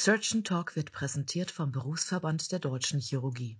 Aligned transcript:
Surgeon 0.00 0.44
Talk 0.44 0.76
wird 0.76 0.92
präsentiert 0.92 1.50
vom 1.50 1.72
Berufsverband 1.72 2.52
der 2.52 2.60
Deutschen 2.60 3.00
Chirurgie. 3.00 3.58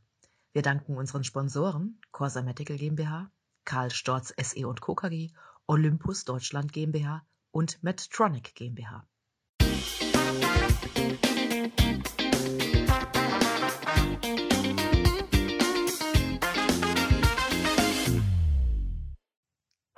Wir 0.52 0.62
danken 0.62 0.96
unseren 0.96 1.24
Sponsoren 1.24 2.00
Corsa 2.12 2.42
Medical 2.42 2.76
GmbH, 2.76 3.32
Karl 3.64 3.90
Storz 3.90 4.32
SE 4.40 4.68
und 4.68 4.80
Co. 4.80 4.94
KG, 4.94 5.32
Olympus 5.66 6.24
Deutschland 6.24 6.72
GmbH 6.72 7.26
und 7.50 7.82
Medtronic 7.82 8.54
GmbH. 8.54 9.04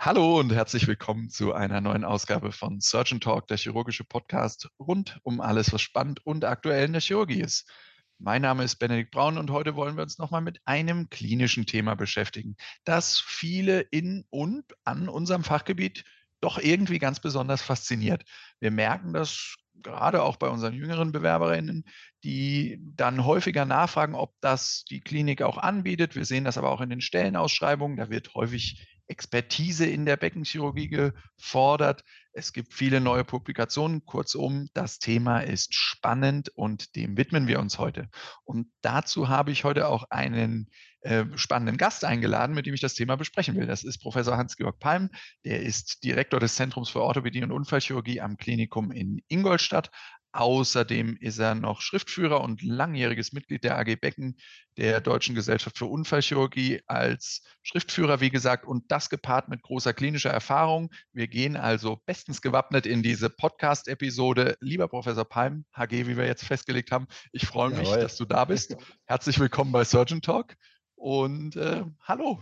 Hallo 0.03 0.41
und 0.41 0.51
herzlich 0.51 0.87
willkommen 0.87 1.29
zu 1.29 1.53
einer 1.53 1.83
neuen 1.83 2.07
Ausgabe 2.07 2.53
von 2.53 2.81
Surgeon 2.81 3.21
Talk, 3.21 3.49
der 3.49 3.59
chirurgische 3.59 4.03
Podcast 4.03 4.71
rund 4.79 5.21
um 5.25 5.43
alles, 5.43 5.75
was 5.75 5.83
spannend 5.83 6.25
und 6.25 6.47
aktuell 6.47 6.87
in 6.87 6.93
der 6.93 7.03
Chirurgie 7.03 7.43
ist. 7.43 7.71
Mein 8.17 8.41
Name 8.41 8.65
ist 8.65 8.77
Benedikt 8.77 9.11
Braun 9.11 9.37
und 9.37 9.51
heute 9.51 9.77
wollen 9.77 9.97
wir 9.97 10.03
uns 10.03 10.17
nochmal 10.17 10.41
mit 10.41 10.59
einem 10.65 11.11
klinischen 11.11 11.67
Thema 11.67 11.97
beschäftigen, 11.97 12.57
das 12.85 13.19
viele 13.19 13.81
in 13.91 14.25
und 14.31 14.65
an 14.85 15.11
unserem 15.11 15.45
Fachgebiet 15.45 16.05
doch 16.41 16.57
irgendwie 16.57 16.99
ganz 16.99 17.21
besonders 17.21 17.61
fasziniert. 17.61 18.25
Wir 18.59 18.71
merken 18.71 19.13
das 19.13 19.57
gerade 19.83 20.23
auch 20.23 20.37
bei 20.37 20.49
unseren 20.49 20.75
jüngeren 20.75 21.13
Bewerberinnen, 21.13 21.85
die 22.25 22.79
dann 22.97 23.25
häufiger 23.25 23.65
nachfragen, 23.65 24.15
ob 24.15 24.35
das 24.41 24.85
die 24.91 25.01
Klinik 25.01 25.43
auch 25.43 25.59
anbietet. 25.59 26.17
Wir 26.17 26.25
sehen 26.25 26.45
das 26.45 26.59
aber 26.59 26.71
auch 26.71 26.81
in 26.81 26.91
den 26.91 27.01
Stellenausschreibungen. 27.01 27.97
Da 27.97 28.11
wird 28.11 28.35
häufig 28.35 28.87
Expertise 29.11 29.87
in 29.87 30.07
der 30.07 30.17
Beckenchirurgie 30.17 30.89
gefordert. 30.89 32.05
Es 32.33 32.53
gibt 32.53 32.73
viele 32.73 33.01
neue 33.01 33.25
Publikationen. 33.25 34.05
Kurzum, 34.07 34.69
das 34.73 35.01
Thema 35.01 35.41
ist 35.41 35.75
spannend 35.75 36.49
und 36.51 36.95
dem 36.95 37.17
widmen 37.17 37.49
wir 37.49 37.59
uns 37.59 37.79
heute. 37.79 38.09
Und 38.45 38.69
dazu 38.83 39.29
habe 39.29 39.51
ich 39.51 39.65
heute 39.65 39.89
auch 39.89 40.05
einen 40.11 40.71
äh, 41.01 41.25
spannenden 41.37 41.77
Gast 41.77 42.05
eingeladen, 42.05 42.55
mit 42.55 42.67
dem 42.67 42.75
ich 42.75 42.81
das 42.81 42.95
Thema 42.95 43.17
besprechen 43.17 43.57
will. 43.57 43.67
Das 43.67 43.85
ist 43.85 43.99
Professor 43.99 44.37
Hans-Georg 44.37 44.79
Palm. 44.79 45.11
Der 45.45 45.63
ist 45.63 46.05
Direktor 46.05 46.41
des 46.41 46.55
Zentrums 46.55 46.91
für 46.91 47.03
Orthopädie 47.03 47.43
und 47.43 47.53
Unfallchirurgie 47.53 48.21
am 48.21 48.37
Klinikum 48.37 48.91
in 48.91 49.23
Ingolstadt, 49.29 49.91
Außerdem 50.33 51.17
ist 51.21 51.39
er 51.39 51.57
noch 51.57 51.81
Schriftführer 51.81 52.41
und 52.41 52.63
langjähriges 52.63 53.33
Mitglied 53.33 53.65
der 53.65 53.77
AG 53.79 53.97
Becken 53.97 54.37
der 54.77 55.01
Deutschen 55.01 55.35
Gesellschaft 55.35 55.77
für 55.77 55.87
Unfallchirurgie 55.87 56.83
als 56.87 57.43
Schriftführer, 57.65 58.21
wie 58.21 58.31
gesagt, 58.31 58.65
und 58.65 58.93
das 58.93 59.11
gepaart 59.11 59.49
mit 59.49 59.63
großer 59.63 59.93
klinischer 59.93 60.31
Erfahrung. 60.31 60.91
Wir 61.13 61.27
gehen 61.27 61.57
also 61.57 62.01
bestens 62.07 62.43
gewappnet 62.43 62.87
in 62.87 63.03
diese 63.03 63.29
Podcast-Episode. 63.29 64.57
Lieber 64.61 64.87
Professor 64.87 65.25
Palm, 65.25 65.65
HG, 65.75 66.07
wie 66.07 66.17
wir 66.17 66.27
jetzt 66.27 66.45
festgelegt 66.45 66.93
haben, 66.93 67.09
ich 67.33 67.47
freue 67.47 67.71
mich, 67.71 67.89
Jawohl. 67.89 68.03
dass 68.03 68.17
du 68.17 68.25
da 68.25 68.45
bist. 68.45 68.77
Herzlich 69.07 69.41
willkommen 69.41 69.73
bei 69.73 69.83
Surgeon 69.83 70.23
Talk 70.23 70.55
und 71.01 71.57
äh, 71.57 71.83
hallo. 72.03 72.39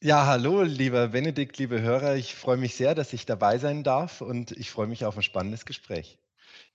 Ja, 0.00 0.26
hallo, 0.26 0.62
lieber 0.62 1.08
Benedikt, 1.08 1.58
liebe 1.58 1.80
Hörer. 1.80 2.16
Ich 2.16 2.34
freue 2.34 2.56
mich 2.56 2.74
sehr, 2.74 2.94
dass 2.94 3.12
ich 3.12 3.26
dabei 3.26 3.58
sein 3.58 3.82
darf 3.82 4.20
und 4.20 4.52
ich 4.52 4.70
freue 4.70 4.86
mich 4.86 5.04
auf 5.04 5.16
ein 5.16 5.22
spannendes 5.22 5.66
Gespräch. 5.66 6.18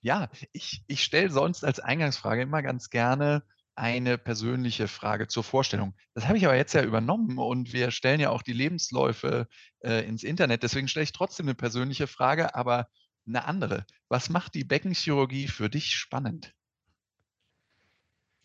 Ja, 0.02 0.30
ich, 0.52 0.84
ich 0.88 1.04
stelle 1.04 1.30
sonst 1.30 1.64
als 1.64 1.80
Eingangsfrage 1.80 2.42
immer 2.42 2.62
ganz 2.62 2.90
gerne 2.90 3.44
eine 3.76 4.18
persönliche 4.18 4.88
Frage 4.88 5.28
zur 5.28 5.44
Vorstellung. 5.44 5.94
Das 6.14 6.28
habe 6.28 6.38
ich 6.38 6.46
aber 6.46 6.56
jetzt 6.56 6.74
ja 6.74 6.84
übernommen 6.84 7.38
und 7.38 7.74
wir 7.74 7.92
stellen 7.92 8.20
ja 8.20 8.30
auch 8.30 8.42
die 8.42 8.54
Lebensläufe 8.54 9.48
äh, 9.80 10.06
ins 10.06 10.24
Internet. 10.24 10.64
Deswegen 10.64 10.88
stelle 10.88 11.06
ich 11.06 11.14
trotzdem 11.14 11.46
eine 11.46 11.56
persönliche 11.56 12.08
Frage, 12.08 12.54
aber 12.56 12.90
eine 13.26 13.46
andere. 13.46 13.86
Was 14.10 14.30
macht 14.30 14.56
die 14.56 14.64
Beckenchirurgie 14.64 15.48
für 15.48 15.70
dich 15.70 15.94
spannend? 15.94 16.54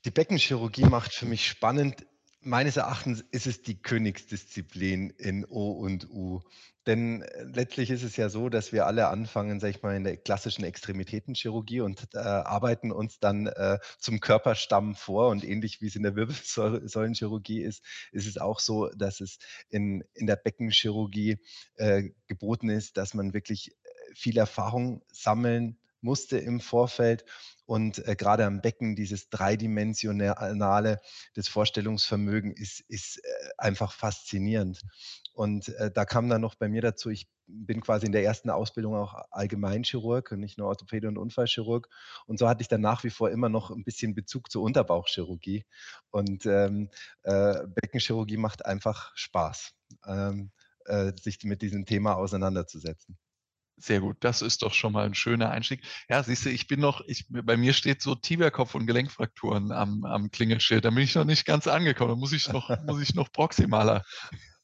Die 0.04 0.10
Beckenchirurgie 0.10 0.84
macht 0.84 1.12
für 1.12 1.26
mich 1.26 1.46
spannend. 1.46 2.04
Meines 2.44 2.76
Erachtens 2.76 3.24
ist 3.30 3.46
es 3.46 3.62
die 3.62 3.80
Königsdisziplin 3.80 5.10
in 5.10 5.44
O 5.44 5.70
und 5.70 6.10
U. 6.10 6.40
Denn 6.86 7.22
äh, 7.22 7.44
letztlich 7.44 7.90
ist 7.90 8.02
es 8.02 8.16
ja 8.16 8.28
so, 8.28 8.48
dass 8.48 8.72
wir 8.72 8.86
alle 8.86 9.06
anfangen, 9.06 9.60
sag 9.60 9.70
ich 9.70 9.82
mal, 9.82 9.94
in 9.94 10.02
der 10.02 10.16
klassischen 10.16 10.64
Extremitätenchirurgie 10.64 11.80
und 11.82 12.08
äh, 12.14 12.18
arbeiten 12.18 12.90
uns 12.90 13.20
dann 13.20 13.46
äh, 13.46 13.78
zum 14.00 14.18
Körperstamm 14.18 14.96
vor. 14.96 15.28
Und 15.28 15.44
ähnlich 15.44 15.80
wie 15.80 15.86
es 15.86 15.94
in 15.94 16.02
der 16.02 16.16
Wirbelsäulenchirurgie 16.16 17.62
ist, 17.62 17.84
ist 18.10 18.26
es 18.26 18.38
auch 18.38 18.58
so, 18.58 18.88
dass 18.88 19.20
es 19.20 19.38
in, 19.68 20.02
in 20.14 20.26
der 20.26 20.36
Beckenchirurgie 20.36 21.38
äh, 21.76 22.10
geboten 22.26 22.70
ist, 22.70 22.96
dass 22.96 23.14
man 23.14 23.34
wirklich 23.34 23.70
äh, 23.70 24.14
viel 24.16 24.36
Erfahrung 24.36 25.02
sammeln 25.12 25.78
musste 26.02 26.38
im 26.38 26.60
Vorfeld 26.60 27.24
und 27.64 28.06
äh, 28.06 28.16
gerade 28.16 28.44
am 28.44 28.60
Becken 28.60 28.96
dieses 28.96 29.30
dreidimensionale, 29.30 31.00
das 31.34 31.48
Vorstellungsvermögen 31.48 32.52
ist, 32.52 32.80
ist 32.88 33.18
äh, 33.18 33.30
einfach 33.56 33.92
faszinierend. 33.92 34.82
Und 35.32 35.68
äh, 35.76 35.90
da 35.90 36.04
kam 36.04 36.28
dann 36.28 36.40
noch 36.40 36.56
bei 36.56 36.68
mir 36.68 36.82
dazu, 36.82 37.08
ich 37.08 37.28
bin 37.46 37.80
quasi 37.80 38.06
in 38.06 38.12
der 38.12 38.24
ersten 38.24 38.50
Ausbildung 38.50 38.94
auch 38.94 39.14
Allgemeinchirurg 39.30 40.32
und 40.32 40.40
nicht 40.40 40.58
nur 40.58 40.68
Orthopäde 40.68 41.08
und 41.08 41.18
Unfallchirurg. 41.18 41.88
Und 42.26 42.38
so 42.38 42.48
hatte 42.48 42.62
ich 42.62 42.68
dann 42.68 42.80
nach 42.80 43.04
wie 43.04 43.10
vor 43.10 43.30
immer 43.30 43.48
noch 43.48 43.70
ein 43.70 43.84
bisschen 43.84 44.14
Bezug 44.14 44.50
zur 44.50 44.62
Unterbauchchirurgie. 44.62 45.64
Und 46.10 46.46
ähm, 46.46 46.90
äh, 47.22 47.66
Beckenchirurgie 47.66 48.36
macht 48.36 48.64
einfach 48.66 49.12
Spaß, 49.14 49.72
ähm, 50.06 50.50
äh, 50.86 51.12
sich 51.18 51.42
mit 51.44 51.62
diesem 51.62 51.86
Thema 51.86 52.16
auseinanderzusetzen. 52.16 53.18
Sehr 53.76 54.00
gut, 54.00 54.16
das 54.20 54.42
ist 54.42 54.62
doch 54.62 54.74
schon 54.74 54.92
mal 54.92 55.06
ein 55.06 55.14
schöner 55.14 55.50
Einstieg. 55.50 55.82
Ja, 56.08 56.22
siehst 56.22 56.44
du, 56.44 56.50
ich 56.50 56.66
bin 56.66 56.80
noch, 56.80 57.00
ich, 57.06 57.26
bei 57.28 57.56
mir 57.56 57.72
steht 57.72 58.00
so 58.02 58.14
Tibiakopf- 58.14 58.74
und 58.74 58.86
Gelenkfrakturen 58.86 59.72
am, 59.72 60.04
am 60.04 60.30
Klingelschild. 60.30 60.84
Da 60.84 60.90
bin 60.90 61.02
ich 61.02 61.14
noch 61.14 61.24
nicht 61.24 61.44
ganz 61.46 61.66
angekommen. 61.66 62.10
Da 62.10 62.16
muss 62.16 62.32
ich 62.32 62.48
noch, 62.52 62.68
muss 62.86 63.02
ich 63.02 63.14
noch 63.14 63.32
proximaler. 63.32 64.04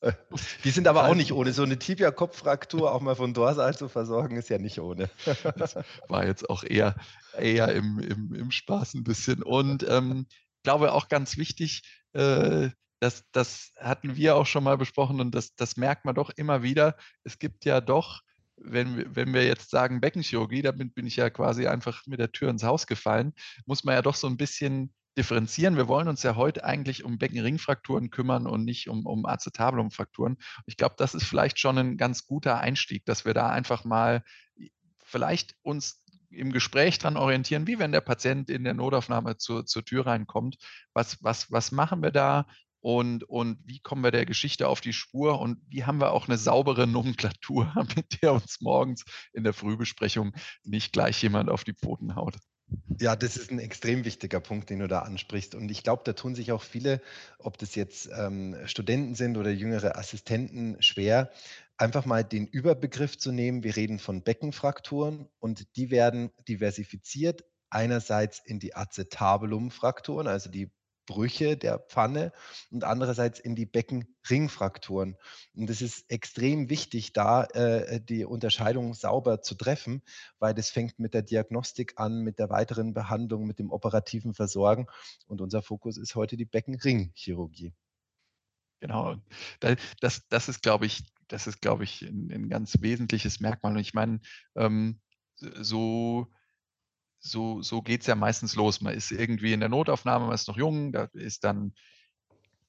Die 0.65 0.71
sind 0.71 0.87
aber 0.87 1.09
auch 1.09 1.15
nicht 1.15 1.33
ohne. 1.33 1.53
So 1.53 1.65
eine 1.65 1.79
Tibia-Kopffraktur 1.79 2.93
auch 2.93 3.01
mal 3.01 3.17
von 3.17 3.35
Dorsal 3.35 3.77
zu 3.77 3.89
versorgen, 3.89 4.37
ist 4.37 4.49
ja 4.49 4.59
nicht 4.59 4.81
ohne. 4.81 5.11
Das 5.57 5.77
war 6.09 6.25
jetzt 6.25 6.49
auch 6.49 6.63
eher, 6.63 6.95
eher 7.37 7.73
im, 7.73 7.99
im, 7.99 8.35
im 8.35 8.51
Spaß 8.51 8.95
ein 8.95 9.05
bisschen. 9.05 9.43
Und 9.43 9.85
ähm, 9.89 10.27
glaube 10.63 10.93
auch 10.93 11.09
ganz 11.09 11.37
wichtig, 11.37 11.83
äh, 12.13 12.69
das, 13.01 13.25
das 13.33 13.73
hatten 13.79 14.17
wir 14.17 14.37
auch 14.37 14.47
schon 14.47 14.65
mal 14.65 14.77
besprochen 14.77 15.21
und 15.21 15.35
das, 15.35 15.55
das 15.55 15.77
merkt 15.77 16.05
man 16.05 16.15
doch 16.15 16.31
immer 16.31 16.63
wieder. 16.63 16.97
Es 17.25 17.39
gibt 17.39 17.65
ja 17.65 17.81
doch 17.81 18.23
wenn 18.61 18.97
wir, 18.97 19.17
wenn 19.17 19.35
wir 19.35 19.45
jetzt 19.45 19.71
sagen 19.71 20.01
Beckenchirurgie, 20.01 20.63
damit 20.63 20.95
bin 20.95 21.07
ich 21.07 21.17
ja 21.17 21.31
quasi 21.31 21.67
einfach 21.67 22.07
mit 22.07 22.21
der 22.21 22.33
Tür 22.33 22.51
ins 22.51 22.63
Haus 22.63 22.87
gefallen, 22.87 23.33
muss 23.67 23.85
man 23.85 23.95
ja 23.95 24.03
doch 24.03 24.15
so 24.15 24.27
ein 24.27 24.37
bisschen 24.37 24.93
differenzieren. 25.17 25.77
Wir 25.77 25.89
wollen 25.89 26.09
uns 26.09 26.23
ja 26.23 26.37
heute 26.37 26.65
eigentlich 26.65 27.05
um 27.05 27.19
Beckenringfrakturen 27.19 28.11
kümmern 28.11 28.47
und 28.47 28.65
nicht 28.65 28.89
um, 28.89 29.05
um 29.05 29.27
Acetabulumfrakturen. 29.27 30.39
Ich 30.67 30.77
glaube, 30.77 30.95
das 30.97 31.15
ist 31.15 31.25
vielleicht 31.25 31.59
schon 31.59 31.77
ein 31.77 31.97
ganz 31.97 32.27
guter 32.27 32.61
Einstieg, 32.61 33.05
dass 33.05 33.25
wir 33.25 33.35
da 33.35 33.49
einfach 33.49 33.85
mal 33.85 34.23
vielleicht 35.05 35.57
uns 35.63 36.05
im 36.31 36.53
Gespräch 36.53 36.99
dran 36.99 37.17
orientieren, 37.17 37.67
wie 37.67 37.79
wenn 37.79 37.91
der 37.91 38.01
Patient 38.01 38.51
in 38.51 38.65
der 38.65 38.75
Notaufnahme 38.75 39.39
zur, 39.39 39.67
zur 39.67 39.85
Tür 39.85 40.07
reinkommt. 40.07 40.57
Was, 40.93 41.23
was, 41.23 41.51
was 41.51 41.73
machen 41.73 42.03
wir 42.03 42.11
da? 42.11 42.47
Und, 42.81 43.25
und 43.25 43.59
wie 43.65 43.81
kommen 43.81 44.05
wir 44.05 44.11
der 44.11 44.27
Geschichte 44.27 44.69
auf 44.69 44.81
die 44.81 44.93
Spur 44.93 45.41
und 45.41 45.59
wie 45.69 45.85
haben 45.85 46.01
wir 46.01 46.13
auch 46.13 46.29
eine 46.29 46.39
saubere 46.39 46.87
Nomenklatur, 46.87 47.73
mit 47.97 48.23
der 48.23 48.33
uns 48.33 48.61
morgens 48.61 49.05
in 49.33 49.45
der 49.45 49.53
Frühbesprechung 49.53 50.33
nicht 50.65 50.93
gleich 50.93 51.23
jemand 51.23 51.51
auf 51.51 51.65
die 51.65 51.75
Pfoten 51.75 52.15
haut. 52.15 52.37
Ja, 53.01 53.17
das 53.17 53.37
ist 53.37 53.51
ein 53.51 53.61
extrem 53.61 54.05
wichtiger 54.05 54.41
Punkt, 54.41 54.69
den 54.69 54.81
du 54.81 54.89
da 54.89 55.01
ansprichst. 55.01 55.55
Und 55.55 55.71
ich 55.71 55.83
glaube, 55.83 56.03
da 56.05 56.13
tun 56.13 56.35
sich 56.35 56.53
auch 56.53 56.63
viele, 56.63 57.01
ob 57.39 57.57
das 57.57 57.75
jetzt 57.75 58.11
ähm, 58.15 58.57
Studenten 58.67 59.15
sind 59.15 59.39
oder 59.39 59.51
jüngere 59.51 59.97
Assistenten, 59.97 60.77
schwer, 60.83 61.31
einfach 61.79 62.05
mal 62.05 62.25
den 62.25 62.47
Überbegriff 62.47 63.17
zu 63.17 63.33
nehmen. 63.33 63.63
Wir 63.63 63.77
reden 63.77 63.99
von 63.99 64.23
Beckenfrakturen 64.23 65.29
und 65.39 65.77
die 65.77 65.91
werden 65.91 66.31
diversifiziert 66.47 67.45
einerseits 67.71 68.41
in 68.45 68.59
die 68.59 68.75
Acetabulumfrakturen, 68.75 70.27
also 70.27 70.51
die 70.51 70.71
Brüche 71.09 71.57
der 71.57 71.79
Pfanne 71.79 72.33
und 72.71 72.85
andererseits 72.85 73.41
in 73.41 73.57
die 73.57 73.65
Beckenringfrakturen. 73.65 75.17
Und 75.55 75.71
es 75.71 75.81
ist 75.81 76.09
extrem 76.11 76.69
wichtig, 76.69 77.15
da 77.15 77.45
äh, 77.45 77.99
die 78.01 78.27
Unterscheidung 78.27 78.93
sauber 78.93 79.41
zu 79.41 79.55
treffen, 79.55 80.03
weil 80.39 80.53
das 80.53 80.69
fängt 80.69 80.99
mit 80.99 81.15
der 81.15 81.23
Diagnostik 81.23 81.95
an, 81.97 82.21
mit 82.21 82.39
der 82.39 82.51
weiteren 82.51 82.93
Behandlung, 82.93 83.47
mit 83.47 83.59
dem 83.59 83.71
operativen 83.71 84.35
Versorgen. 84.35 84.87
Und 85.27 85.41
unser 85.41 85.63
Fokus 85.63 85.97
ist 85.97 86.15
heute 86.15 86.37
die 86.37 86.45
Beckenringchirurgie. 86.45 87.73
Genau. 88.81 89.17
Das, 90.01 90.29
das 90.29 90.49
ist, 90.51 90.63
glaube 90.63 90.85
ich, 90.85 91.03
das 91.27 91.47
ist, 91.47 91.63
glaube 91.63 91.85
ich, 91.85 92.03
ein, 92.03 92.31
ein 92.31 92.49
ganz 92.51 92.75
wesentliches 92.81 93.41
Merkmal. 93.41 93.73
Und 93.73 93.79
ich 93.79 93.95
meine, 93.95 94.21
ähm, 94.57 95.01
so 95.37 96.29
so, 97.19 97.63
so 97.63 97.83
geht 97.83 98.03
es 98.03 98.07
ja 98.07 98.15
meistens 98.15 98.55
los. 98.57 98.81
Man 98.81 98.95
ist 98.95 99.11
irgendwie 99.11 99.53
in 99.53 99.61
der 99.61 99.69
Notaufnahme, 99.69 100.27
man 100.27 100.35
ist 100.35 100.49
noch 100.49 100.57
jung, 100.57 100.93
da 100.93 101.09
ist 101.13 101.45
dann, 101.45 101.75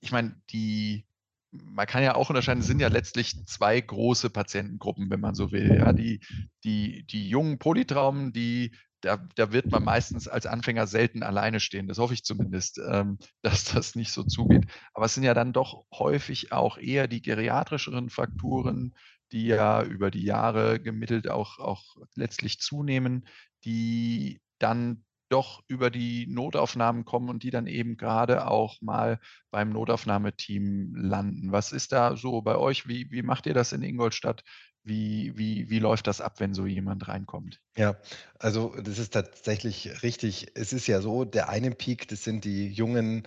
ich 0.02 0.12
meine, 0.12 0.36
die, 0.50 1.06
man 1.52 1.88
kann 1.88 2.04
ja 2.04 2.16
auch 2.16 2.30
unterscheiden, 2.30 2.62
es 2.62 2.68
sind 2.68 2.80
ja 2.80 2.88
letztlich 2.90 3.46
zwei 3.46 3.80
große 3.80 4.30
Patientengruppen, 4.30 5.10
wenn 5.10 5.20
man 5.20 5.36
so 5.36 5.52
will. 5.52 5.76
Ja, 5.78 5.94
die, 5.94 6.22
die, 6.64 7.04
die 7.04 7.30
jungen 7.30 7.60
Polytraumen, 7.60 8.34
die 8.34 8.72
da, 9.02 9.18
da 9.36 9.52
wird 9.52 9.72
man 9.72 9.84
meistens 9.84 10.28
als 10.28 10.46
Anfänger 10.46 10.88
selten 10.88 11.24
alleine 11.24 11.60
stehen. 11.60 11.88
Das 11.88 12.00
hoffe 12.00 12.14
ich 12.14 12.24
zumindest, 12.24 12.80
ähm, 12.80 13.18
dass 13.42 13.66
das 13.66 13.96
nicht 13.96 14.12
so 14.12 14.24
zugeht. 14.24 14.66
Aber 14.94 15.06
es 15.06 15.14
sind 15.14 15.24
ja 15.24 15.34
dann 15.34 15.54
doch 15.54 15.86
häufig 15.94 16.52
auch 16.52 16.78
eher 16.78 17.08
die 17.08 17.22
geriatrischeren 17.22 18.10
Frakturen, 18.10 18.94
die 19.32 19.48
ja 19.48 19.84
über 19.84 20.12
die 20.12 20.24
Jahre 20.24 20.80
gemittelt 20.80 21.30
auch, 21.30 21.60
auch 21.60 21.84
letztlich 22.16 22.60
zunehmen, 22.60 23.28
die 23.64 24.42
dann 24.60 25.04
doch 25.30 25.62
über 25.68 25.92
die 25.92 26.26
Notaufnahmen 26.28 27.06
kommen 27.06 27.30
und 27.30 27.44
die 27.44 27.52
dann 27.52 27.68
eben 27.68 27.98
gerade 27.98 28.48
auch 28.48 28.82
mal 28.82 29.20
beim 29.52 29.70
Notaufnahmeteam 29.70 30.96
landen. 30.96 31.52
Was 31.52 31.72
ist 31.72 31.92
da 31.92 32.16
so 32.18 32.42
bei 32.42 32.56
euch? 32.58 32.88
Wie, 32.88 33.12
wie 33.12 33.22
macht 33.22 33.46
ihr 33.46 33.54
das 33.54 33.72
in 33.72 33.84
Ingolstadt? 33.84 34.44
Wie, 34.84 35.38
wie, 35.38 35.70
wie 35.70 35.80
läuft 35.80 36.08
das 36.08 36.22
ab, 36.22 36.40
wenn 36.40 36.54
so 36.54 36.66
jemand 36.66 37.08
reinkommt? 37.08 37.62
Ja, 37.78 37.96
also 38.40 38.76
das 38.82 39.00
ist 39.00 39.14
tatsächlich 39.14 40.04
richtig. 40.04 40.52
Es 40.56 40.74
ist 40.74 40.88
ja 40.88 41.02
so, 41.02 41.24
der 41.24 41.48
eine 41.50 41.72
Peak, 41.72 42.08
das 42.10 42.24
sind 42.24 42.44
die 42.44 42.68
jungen, 42.68 43.24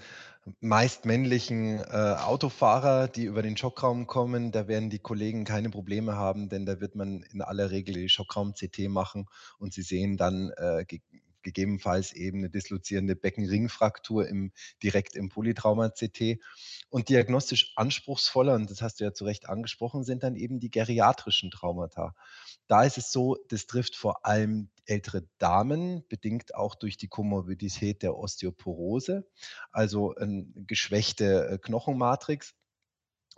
meist 0.60 1.06
männlichen 1.06 1.78
äh, 1.78 2.16
Autofahrer, 2.18 3.08
die 3.08 3.24
über 3.24 3.42
den 3.42 3.56
Schockraum 3.56 4.06
kommen. 4.06 4.52
Da 4.52 4.68
werden 4.68 4.90
die 4.90 4.98
Kollegen 4.98 5.44
keine 5.44 5.70
Probleme 5.70 6.16
haben, 6.16 6.48
denn 6.48 6.66
da 6.66 6.80
wird 6.80 6.96
man 6.96 7.22
in 7.22 7.40
aller 7.40 7.70
Regel 7.70 7.94
die 7.94 8.08
Schockraum-CT 8.08 8.88
machen 8.88 9.26
und 9.58 9.72
sie 9.72 9.82
sehen 9.82 10.16
dann 10.16 10.50
äh, 10.50 10.84
gegebenenfalls 11.42 12.12
eben 12.12 12.38
eine 12.38 12.50
dislozierende 12.50 13.16
Beckenringfraktur 13.16 14.28
im, 14.28 14.52
direkt 14.82 15.16
im 15.16 15.28
Polytrauma-CT. 15.28 16.40
Und 16.90 17.08
diagnostisch 17.08 17.72
anspruchsvoller, 17.76 18.54
und 18.54 18.70
das 18.70 18.82
hast 18.82 19.00
du 19.00 19.04
ja 19.04 19.12
zu 19.12 19.24
Recht 19.24 19.48
angesprochen, 19.48 20.04
sind 20.04 20.22
dann 20.22 20.36
eben 20.36 20.60
die 20.60 20.70
geriatrischen 20.70 21.50
Traumata. 21.50 22.14
Da 22.66 22.84
ist 22.84 22.98
es 22.98 23.10
so, 23.10 23.36
das 23.48 23.66
trifft 23.66 23.96
vor 23.96 24.26
allem 24.26 24.70
ältere 24.86 25.26
Damen, 25.38 26.06
bedingt 26.08 26.54
auch 26.54 26.74
durch 26.74 26.96
die 26.96 27.08
Komorbidität 27.08 28.02
der 28.02 28.16
Osteoporose, 28.16 29.26
also 29.70 30.14
eine 30.14 30.46
geschwächte 30.66 31.48
äh, 31.48 31.58
Knochenmatrix. 31.58 32.54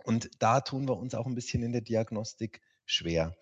Und 0.03 0.29
da 0.39 0.61
tun 0.61 0.87
wir 0.87 0.97
uns 0.97 1.15
auch 1.15 1.25
ein 1.25 1.35
bisschen 1.35 1.63
in 1.63 1.71
der 1.71 1.81
Diagnostik 1.81 2.61
schwer. 2.85 3.35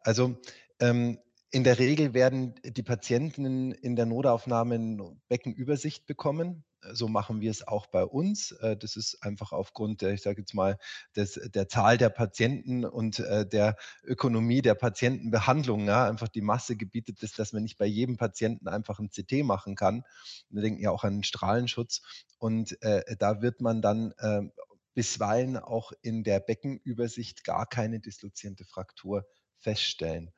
Also 0.00 0.40
ähm, 0.80 1.18
in 1.52 1.64
der 1.64 1.78
Regel 1.78 2.14
werden 2.14 2.54
die 2.64 2.82
Patienten 2.82 3.72
in 3.72 3.96
der 3.96 4.06
Notaufnahme 4.06 4.78
'ne 4.78 5.16
Beckenübersicht 5.28 6.06
bekommen. 6.06 6.64
So 6.92 7.08
machen 7.08 7.40
wir 7.40 7.50
es 7.50 7.66
auch 7.66 7.86
bei 7.86 8.04
uns. 8.04 8.52
Äh, 8.52 8.76
das 8.76 8.96
ist 8.96 9.22
einfach 9.22 9.52
aufgrund 9.52 10.02
der, 10.02 10.12
ich 10.12 10.22
sage 10.22 10.40
jetzt 10.42 10.54
mal, 10.54 10.76
des 11.16 11.34
der 11.54 11.68
Zahl 11.68 11.98
der 11.98 12.10
Patienten 12.10 12.84
und, 12.84 13.18
äh, 13.20 13.46
der 13.48 13.76
Ökonomie 14.04 14.62
der 14.62 14.74
Patientenbehandlung, 14.74 15.86
ja. 15.86 16.08
Einfach 16.08 16.28
die 16.28 16.42
Masse 16.42 16.76
gebietet 16.76 17.22
es, 17.22 17.32
dass 17.32 17.52
man 17.52 17.62
nicht 17.62 17.78
bei 17.78 17.86
jedem 17.86 18.16
Patienten 18.16 18.68
einfach 18.68 18.98
'n 19.00 19.10
CT 19.10 19.42
machen 19.44 19.74
kann. 19.76 20.02
Wir 20.50 20.62
denken 20.62 20.80
ja 20.82 20.90
auch 20.90 21.04
an 21.04 21.14
den 21.14 21.24
Strahlenschutz 21.24 22.02
und, 22.38 22.80
äh, 22.82 23.16
da 23.18 23.42
wird 23.42 23.60
man 23.60 23.82
dann, 23.82 24.12
ähm, 24.20 24.52
bisweilen 24.94 25.56
auch 25.58 25.92
in 26.02 26.24
der 26.24 26.40
Beckenübersicht 26.40 27.44
gar 27.44 27.66
keine 27.66 28.00
dislozierende 28.00 28.64
Fraktur 28.64 29.26
feststellen. 29.58 30.30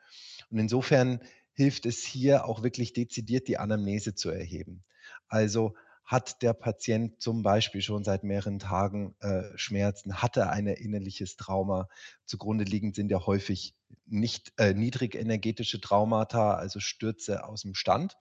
Und 0.50 0.58
insofern 0.58 1.20
hilft 1.52 1.86
es 1.86 2.04
hier 2.04 2.44
auch 2.44 2.62
wirklich 2.62 2.92
dezidiert 2.92 3.48
die 3.48 3.58
Anamnese 3.58 4.14
zu 4.14 4.30
erheben. 4.30 4.84
Also 5.28 5.74
hat 6.04 6.40
der 6.40 6.54
Patient 6.54 7.20
zum 7.20 7.42
Beispiel 7.42 7.82
schon 7.82 8.02
seit 8.02 8.24
mehreren 8.24 8.58
Tagen 8.58 9.14
äh, 9.20 9.42
Schmerzen, 9.56 10.22
hat 10.22 10.38
er 10.38 10.50
ein 10.50 10.66
innerliches 10.66 11.36
Trauma. 11.36 11.88
Zugrunde 12.24 12.64
liegend 12.64 12.94
sind 12.94 13.10
ja 13.10 13.26
häufig 13.26 13.74
nicht 14.06 14.52
äh, 14.56 14.72
niedrigenergetische 14.72 15.82
Traumata, 15.82 16.54
also 16.54 16.80
Stürze 16.80 17.44
aus 17.44 17.60
dem 17.60 17.74
Stand. 17.74 18.16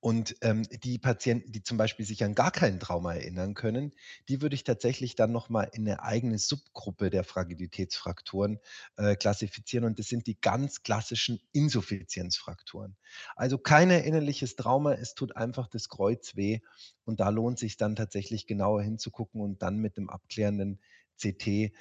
Und 0.00 0.36
ähm, 0.42 0.62
die 0.84 0.98
Patienten, 0.98 1.50
die 1.50 1.62
zum 1.62 1.76
Beispiel 1.76 2.06
sich 2.06 2.22
an 2.22 2.34
gar 2.34 2.52
kein 2.52 2.78
Trauma 2.78 3.14
erinnern 3.14 3.54
können, 3.54 3.94
die 4.28 4.40
würde 4.40 4.54
ich 4.54 4.62
tatsächlich 4.62 5.16
dann 5.16 5.32
nochmal 5.32 5.70
in 5.72 5.88
eine 5.88 6.02
eigene 6.02 6.38
Subgruppe 6.38 7.10
der 7.10 7.24
Fragilitätsfrakturen 7.24 8.60
äh, 8.96 9.16
klassifizieren. 9.16 9.84
Und 9.84 9.98
das 9.98 10.06
sind 10.06 10.28
die 10.28 10.40
ganz 10.40 10.82
klassischen 10.82 11.40
Insuffizienzfrakturen. 11.52 12.96
Also 13.34 13.58
kein 13.58 13.90
erinnerliches 13.90 14.54
Trauma, 14.54 14.92
es 14.94 15.14
tut 15.14 15.36
einfach 15.36 15.66
das 15.66 15.88
Kreuz 15.88 16.36
weh. 16.36 16.60
Und 17.04 17.18
da 17.20 17.30
lohnt 17.30 17.58
sich 17.58 17.76
dann 17.76 17.96
tatsächlich 17.96 18.46
genauer 18.46 18.82
hinzugucken 18.82 19.40
und 19.40 19.62
dann 19.62 19.78
mit 19.78 19.96
dem 19.96 20.10
abklärenden 20.10 20.80
CT 21.20 21.46
äh, 21.48 21.72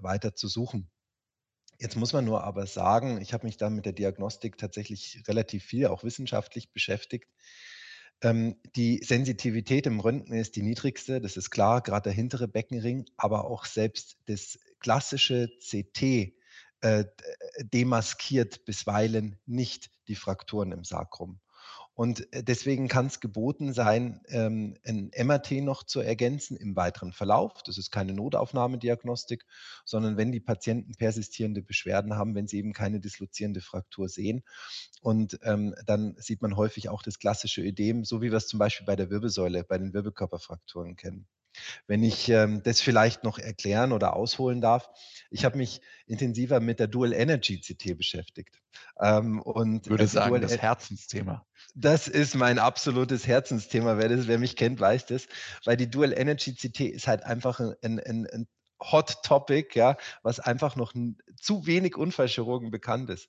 weiter 0.00 0.34
zu 0.34 0.48
suchen. 0.48 0.90
Jetzt 1.84 1.96
muss 1.96 2.14
man 2.14 2.24
nur 2.24 2.44
aber 2.44 2.66
sagen, 2.66 3.20
ich 3.20 3.34
habe 3.34 3.44
mich 3.44 3.58
da 3.58 3.68
mit 3.68 3.84
der 3.84 3.92
Diagnostik 3.92 4.56
tatsächlich 4.56 5.22
relativ 5.28 5.64
viel, 5.64 5.88
auch 5.88 6.02
wissenschaftlich 6.02 6.72
beschäftigt. 6.72 7.28
Ähm, 8.22 8.56
die 8.74 9.02
Sensitivität 9.04 9.86
im 9.86 10.00
Röntgen 10.00 10.34
ist 10.34 10.56
die 10.56 10.62
niedrigste, 10.62 11.20
das 11.20 11.36
ist 11.36 11.50
klar, 11.50 11.82
gerade 11.82 12.04
der 12.04 12.14
hintere 12.14 12.48
Beckenring, 12.48 13.04
aber 13.18 13.44
auch 13.44 13.66
selbst 13.66 14.16
das 14.24 14.58
klassische 14.80 15.50
CT 15.60 16.32
äh, 16.80 17.04
demaskiert 17.58 18.64
bisweilen 18.64 19.38
nicht 19.44 19.90
die 20.08 20.16
Frakturen 20.16 20.72
im 20.72 20.84
Sakrum. 20.84 21.38
Und 21.94 22.32
äh, 22.32 22.42
deswegen 22.42 22.88
kann 22.88 23.06
es 23.06 23.20
geboten 23.20 23.72
sein, 23.72 24.20
ähm, 24.28 24.76
ein 24.84 25.10
MRT 25.16 25.62
noch 25.62 25.84
zu 25.84 26.00
ergänzen 26.00 26.56
im 26.56 26.74
weiteren 26.74 27.12
Verlauf. 27.12 27.62
Das 27.62 27.78
ist 27.78 27.90
keine 27.90 28.12
Notaufnahmediagnostik, 28.12 29.44
sondern 29.84 30.16
wenn 30.16 30.32
die 30.32 30.40
Patienten 30.40 30.94
persistierende 30.96 31.62
Beschwerden 31.62 32.14
haben, 32.14 32.34
wenn 32.34 32.48
sie 32.48 32.58
eben 32.58 32.72
keine 32.72 33.00
dislozierende 33.00 33.60
Fraktur 33.60 34.08
sehen. 34.08 34.42
Und 35.02 35.38
ähm, 35.42 35.74
dann 35.86 36.16
sieht 36.18 36.42
man 36.42 36.56
häufig 36.56 36.88
auch 36.88 37.02
das 37.02 37.18
klassische 37.18 37.62
Ödem, 37.62 38.04
so 38.04 38.20
wie 38.20 38.30
wir 38.30 38.38
es 38.38 38.48
zum 38.48 38.58
Beispiel 38.58 38.86
bei 38.86 38.96
der 38.96 39.10
Wirbelsäule, 39.10 39.64
bei 39.64 39.78
den 39.78 39.94
Wirbelkörperfrakturen 39.94 40.96
kennen. 40.96 41.28
Wenn 41.86 42.02
ich 42.02 42.28
ähm, 42.28 42.62
das 42.62 42.80
vielleicht 42.80 43.24
noch 43.24 43.38
erklären 43.38 43.92
oder 43.92 44.16
ausholen 44.16 44.60
darf, 44.60 44.88
ich 45.30 45.44
habe 45.44 45.56
mich 45.56 45.80
intensiver 46.06 46.60
mit 46.60 46.80
der 46.80 46.86
Dual 46.86 47.12
Energy 47.12 47.60
CT 47.60 47.96
beschäftigt. 47.96 48.60
Ähm, 49.00 49.40
und 49.40 49.88
würde 49.88 50.04
also 50.04 50.14
sagen, 50.14 50.30
Dual 50.30 50.40
das 50.40 50.58
Herzensthema. 50.58 51.46
Das 51.74 52.08
ist 52.08 52.34
mein 52.34 52.58
absolutes 52.58 53.26
Herzensthema. 53.26 53.98
Wer, 53.98 54.08
das, 54.08 54.26
wer 54.28 54.38
mich 54.38 54.56
kennt, 54.56 54.80
weiß 54.80 55.06
das. 55.06 55.26
Weil 55.64 55.76
die 55.76 55.90
Dual 55.90 56.12
Energy 56.12 56.54
CT 56.54 56.80
ist 56.80 57.08
halt 57.08 57.24
einfach 57.24 57.60
ein, 57.60 57.98
ein, 58.00 58.26
ein 58.26 58.46
Hot 58.80 59.22
Topic, 59.22 59.78
ja, 59.78 59.96
was 60.22 60.40
einfach 60.40 60.76
noch 60.76 60.92
zu 61.40 61.66
wenig 61.66 61.96
Unfallchirurgen 61.96 62.70
bekannt 62.70 63.10
ist. 63.10 63.28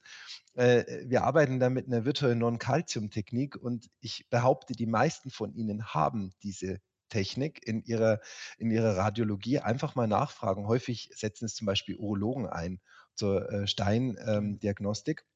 Äh, 0.53 0.83
wir 1.05 1.23
arbeiten 1.23 1.59
da 1.59 1.69
mit 1.69 1.87
einer 1.87 2.05
virtuellen 2.05 2.39
Non-Calcium-Technik 2.39 3.55
und 3.55 3.89
ich 3.99 4.27
behaupte, 4.29 4.73
die 4.73 4.87
meisten 4.87 5.29
von 5.29 5.53
Ihnen 5.53 5.93
haben 5.93 6.33
diese 6.43 6.79
Technik 7.09 7.65
in 7.65 7.83
ihrer, 7.83 8.19
in 8.57 8.71
ihrer 8.71 8.97
Radiologie 8.97 9.59
einfach 9.59 9.95
mal 9.95 10.07
nachfragen. 10.07 10.67
Häufig 10.67 11.09
setzen 11.13 11.45
es 11.45 11.55
zum 11.55 11.65
Beispiel 11.65 11.95
Urologen 11.97 12.47
ein 12.47 12.79
zur 13.13 13.51
äh, 13.51 13.67
Steindiagnostik. 13.67 15.21
Ähm, 15.21 15.31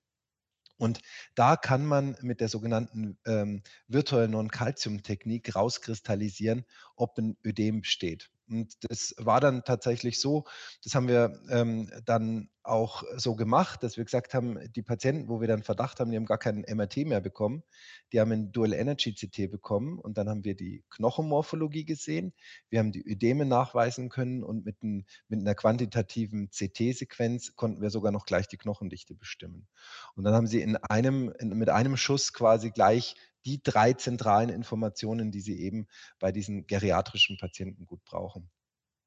und 0.77 1.01
da 1.35 1.57
kann 1.57 1.85
man 1.85 2.15
mit 2.21 2.39
der 2.39 2.47
sogenannten 2.47 3.19
ähm, 3.25 3.63
virtuellen 3.87 4.31
Non-Calcium-Technik 4.31 5.53
rauskristallisieren, 5.55 6.65
ob 6.95 7.17
ein 7.17 7.37
Ödem 7.45 7.81
besteht. 7.81 8.31
Und 8.49 8.73
das 8.89 9.13
war 9.17 9.39
dann 9.39 9.63
tatsächlich 9.63 10.19
so, 10.19 10.45
das 10.83 10.95
haben 10.95 11.07
wir 11.07 11.39
ähm, 11.49 11.91
dann 12.05 12.49
auch 12.63 13.03
so 13.15 13.35
gemacht, 13.35 13.83
dass 13.83 13.97
wir 13.97 14.05
gesagt 14.05 14.33
haben, 14.33 14.59
die 14.75 14.81
Patienten, 14.83 15.27
wo 15.27 15.41
wir 15.41 15.47
dann 15.47 15.63
Verdacht 15.63 15.99
haben, 15.99 16.11
die 16.11 16.17
haben 16.17 16.25
gar 16.25 16.37
keinen 16.37 16.63
MRT 16.67 16.97
mehr 16.97 17.21
bekommen, 17.21 17.63
die 18.11 18.19
haben 18.19 18.31
ein 18.31 18.51
Dual 18.51 18.73
Energy 18.73 19.13
CT 19.13 19.51
bekommen 19.51 19.99
und 19.99 20.17
dann 20.17 20.29
haben 20.29 20.43
wir 20.43 20.55
die 20.55 20.83
Knochenmorphologie 20.89 21.85
gesehen, 21.85 22.33
wir 22.69 22.79
haben 22.79 22.91
die 22.91 23.07
Ödeme 23.07 23.45
nachweisen 23.45 24.09
können 24.09 24.43
und 24.43 24.65
mit, 24.65 24.83
ein, 24.83 25.05
mit 25.27 25.39
einer 25.39 25.55
quantitativen 25.55 26.49
CT-Sequenz 26.49 27.55
konnten 27.55 27.81
wir 27.81 27.89
sogar 27.89 28.11
noch 28.11 28.25
gleich 28.25 28.47
die 28.47 28.57
Knochendichte 28.57 29.15
bestimmen. 29.15 29.67
Und 30.15 30.23
dann 30.23 30.33
haben 30.33 30.47
sie 30.47 30.61
in 30.61 30.75
einem, 30.75 31.33
in, 31.39 31.49
mit 31.49 31.69
einem 31.69 31.97
Schuss 31.97 32.33
quasi 32.33 32.71
gleich 32.71 33.15
die 33.45 33.61
drei 33.63 33.93
zentralen 33.93 34.49
Informationen, 34.49 35.31
die 35.31 35.41
Sie 35.41 35.59
eben 35.59 35.87
bei 36.19 36.31
diesen 36.31 36.67
geriatrischen 36.67 37.37
Patienten 37.37 37.85
gut 37.85 38.03
brauchen. 38.03 38.49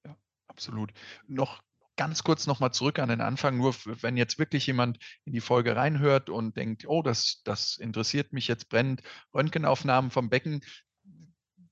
Ja, 0.07 0.17
absolut. 0.49 0.93
Noch 1.27 1.62
ganz 1.97 2.25
kurz 2.25 2.47
nochmal 2.47 2.73
zurück 2.73 2.99
an 2.99 3.09
den 3.09 3.21
Anfang, 3.21 3.59
nur 3.59 3.75
wenn 3.85 4.17
jetzt 4.17 4.39
wirklich 4.39 4.67
jemand 4.67 4.99
in 5.25 5.33
die 5.33 5.41
Folge 5.41 5.77
reinhört 5.77 6.31
und 6.31 6.57
denkt, 6.57 6.87
oh, 6.87 7.03
das, 7.03 7.43
das 7.45 7.77
interessiert 7.77 8.33
mich 8.33 8.49
jetzt 8.49 8.69
brennend, 8.69 9.03
Röntgenaufnahmen 9.35 10.11
vom 10.11 10.31
Becken, 10.31 10.62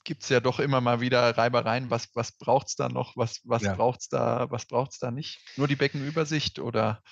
gibt 0.04 0.22
es 0.22 0.28
ja 0.28 0.40
doch 0.40 0.58
immer 0.60 0.80
mal 0.80 1.00
wieder 1.00 1.36
Reibereien. 1.36 1.90
Was, 1.90 2.08
was 2.14 2.32
braucht 2.32 2.68
es 2.68 2.76
da 2.76 2.88
noch? 2.88 3.16
Was, 3.16 3.40
was 3.44 3.62
ja. 3.62 3.74
braucht 3.74 4.00
es 4.00 4.08
da, 4.08 4.46
was 4.50 4.66
braucht 4.66 4.96
da 5.00 5.10
nicht? 5.10 5.38
Nur 5.56 5.68
die 5.68 5.76
Beckenübersicht 5.76 6.58
oder? 6.58 7.02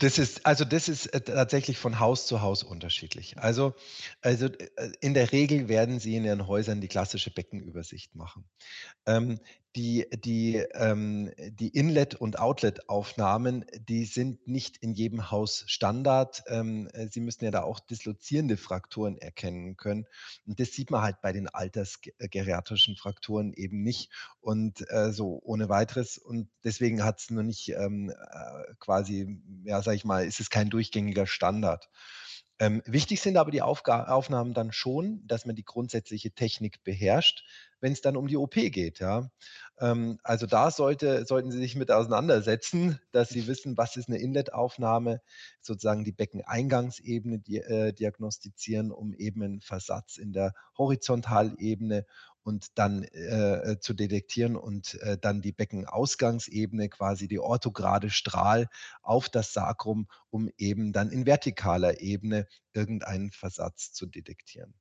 Das 0.00 0.18
ist, 0.18 0.44
also 0.46 0.64
das 0.64 0.88
ist 0.88 1.06
äh, 1.06 1.20
tatsächlich 1.20 1.78
von 1.78 2.00
Haus 2.00 2.26
zu 2.26 2.40
Haus 2.40 2.62
unterschiedlich. 2.62 3.38
Also, 3.38 3.74
also 4.20 4.46
äh, 4.46 4.92
in 5.00 5.14
der 5.14 5.32
Regel 5.32 5.68
werden 5.68 6.00
Sie 6.00 6.16
in 6.16 6.24
Ihren 6.24 6.46
Häusern 6.46 6.80
die 6.80 6.88
klassische 6.88 7.30
Beckenübersicht 7.30 8.14
machen. 8.14 8.44
Ähm, 9.06 9.40
die, 9.74 10.06
die, 10.12 10.56
ähm, 10.74 11.30
die 11.38 11.68
Inlet- 11.68 12.14
und 12.14 12.38
Outlet-Aufnahmen, 12.38 13.64
die 13.88 14.04
sind 14.04 14.46
nicht 14.46 14.76
in 14.78 14.92
jedem 14.92 15.30
Haus 15.30 15.64
Standard. 15.66 16.42
Ähm, 16.48 16.88
äh, 16.92 17.08
Sie 17.08 17.20
müssen 17.20 17.44
ja 17.44 17.50
da 17.50 17.62
auch 17.62 17.80
dislozierende 17.80 18.56
Frakturen 18.56 19.16
erkennen 19.16 19.76
können. 19.76 20.06
Und 20.46 20.60
das 20.60 20.72
sieht 20.72 20.90
man 20.90 21.02
halt 21.02 21.22
bei 21.22 21.32
den 21.32 21.48
altersgeriatrischen 21.48 22.96
Frakturen 22.96 23.54
eben 23.54 23.82
nicht 23.82 24.10
und 24.40 24.84
äh, 24.90 25.10
so 25.10 25.40
ohne 25.42 25.68
weiteres. 25.68 26.18
Und 26.18 26.48
deswegen 26.64 27.02
hat 27.02 27.20
es 27.20 27.30
nur 27.30 27.42
nicht 27.42 27.70
ähm, 27.70 28.10
äh, 28.10 28.74
quasi, 28.78 29.40
ja, 29.64 29.80
sag 29.82 29.94
ich 29.94 30.04
mal, 30.04 30.26
ist 30.26 30.40
es 30.40 30.50
kein 30.50 30.68
durchgängiger 30.68 31.26
Standard. 31.26 31.88
Ähm, 32.62 32.80
wichtig 32.86 33.20
sind 33.20 33.38
aber 33.38 33.50
die 33.50 33.60
Aufga 33.60 34.04
Aufnahmen 34.04 34.54
dann 34.54 34.70
schon, 34.70 35.26
dass 35.26 35.46
man 35.46 35.56
die 35.56 35.64
grundsätzliche 35.64 36.30
Technik 36.30 36.84
beherrscht, 36.84 37.44
wenn 37.80 37.92
es 37.92 38.02
dann 38.02 38.16
um 38.16 38.28
die 38.28 38.36
OP 38.36 38.54
geht, 38.54 39.00
ja. 39.00 39.32
Ähm, 39.80 40.20
also 40.22 40.46
da 40.46 40.70
sollte, 40.70 41.26
sollten 41.26 41.50
Sie 41.50 41.58
sich 41.58 41.74
mit 41.74 41.90
auseinandersetzen, 41.90 43.00
dass 43.10 43.30
Sie 43.30 43.48
wissen, 43.48 43.76
was 43.76 43.96
ist 43.96 44.08
eine 44.08 44.18
Inlet-Aufnahme, 44.18 45.22
sozusagen 45.60 46.04
die 46.04 46.12
Beckeneingangsebene 46.12 47.40
di 47.40 47.56
äh, 47.56 47.92
diagnostizieren, 47.92 48.92
um 48.92 49.12
eben 49.12 49.42
einen 49.42 49.60
Versatz 49.60 50.16
in 50.16 50.32
der 50.32 50.52
Horizontalebene 50.78 52.06
und 52.42 52.78
dann 52.78 53.04
äh, 53.04 53.72
äh, 53.72 53.78
zu 53.80 53.94
detektieren 53.94 54.56
und 54.56 54.94
äh, 55.02 55.18
dann 55.18 55.42
die 55.42 55.52
Beckenausgangsebene, 55.52 56.88
quasi 56.88 57.28
die 57.28 57.38
orthograde 57.38 58.10
Strahl 58.10 58.68
auf 59.02 59.28
das 59.28 59.52
Sakrum, 59.52 60.08
um 60.30 60.50
eben 60.58 60.92
dann 60.92 61.10
in 61.10 61.26
vertikaler 61.26 62.00
Ebene 62.00 62.46
irgendeinen 62.72 63.30
Versatz 63.30 63.92
zu 63.92 64.06
detektieren. 64.06 64.74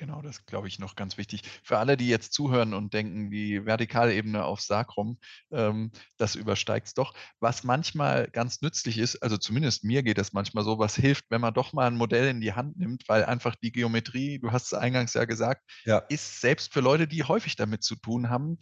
Genau, 0.00 0.22
das 0.22 0.46
glaube 0.46 0.66
ich 0.66 0.78
noch 0.78 0.96
ganz 0.96 1.18
wichtig. 1.18 1.42
Für 1.62 1.76
alle, 1.76 1.98
die 1.98 2.08
jetzt 2.08 2.32
zuhören 2.32 2.72
und 2.72 2.94
denken, 2.94 3.30
die 3.30 3.66
Vertikalebene 3.66 4.42
auf 4.42 4.62
Sacrum, 4.62 5.18
ähm, 5.50 5.90
das 6.16 6.36
übersteigt 6.36 6.86
es 6.86 6.94
doch. 6.94 7.12
Was 7.38 7.64
manchmal 7.64 8.26
ganz 8.28 8.62
nützlich 8.62 8.96
ist, 8.96 9.22
also 9.22 9.36
zumindest 9.36 9.84
mir 9.84 10.02
geht 10.02 10.16
das 10.16 10.32
manchmal 10.32 10.64
so, 10.64 10.78
was 10.78 10.96
hilft, 10.96 11.26
wenn 11.28 11.42
man 11.42 11.52
doch 11.52 11.74
mal 11.74 11.86
ein 11.86 11.98
Modell 11.98 12.30
in 12.30 12.40
die 12.40 12.54
Hand 12.54 12.78
nimmt, 12.78 13.10
weil 13.10 13.26
einfach 13.26 13.56
die 13.56 13.72
Geometrie, 13.72 14.38
du 14.38 14.52
hast 14.52 14.72
es 14.72 14.72
eingangs 14.72 15.12
ja 15.12 15.26
gesagt, 15.26 15.70
Ja. 15.84 15.98
ist 16.08 16.40
selbst 16.40 16.72
für 16.72 16.80
Leute, 16.80 17.06
die 17.06 17.24
häufig 17.24 17.56
damit 17.56 17.82
zu 17.84 17.94
tun 17.94 18.30
haben, 18.30 18.56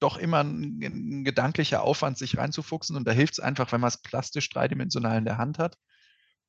doch 0.00 0.16
immer 0.16 0.42
ein, 0.42 0.80
ein 0.82 1.24
gedanklicher 1.24 1.82
Aufwand, 1.82 2.16
sich 2.16 2.38
reinzufuchsen. 2.38 2.96
Und 2.96 3.06
da 3.06 3.12
hilft 3.12 3.34
es 3.34 3.40
einfach, 3.40 3.72
wenn 3.72 3.82
man 3.82 3.88
es 3.88 4.00
plastisch 4.00 4.48
dreidimensional 4.48 5.18
in 5.18 5.26
der 5.26 5.36
Hand 5.36 5.58
hat. 5.58 5.76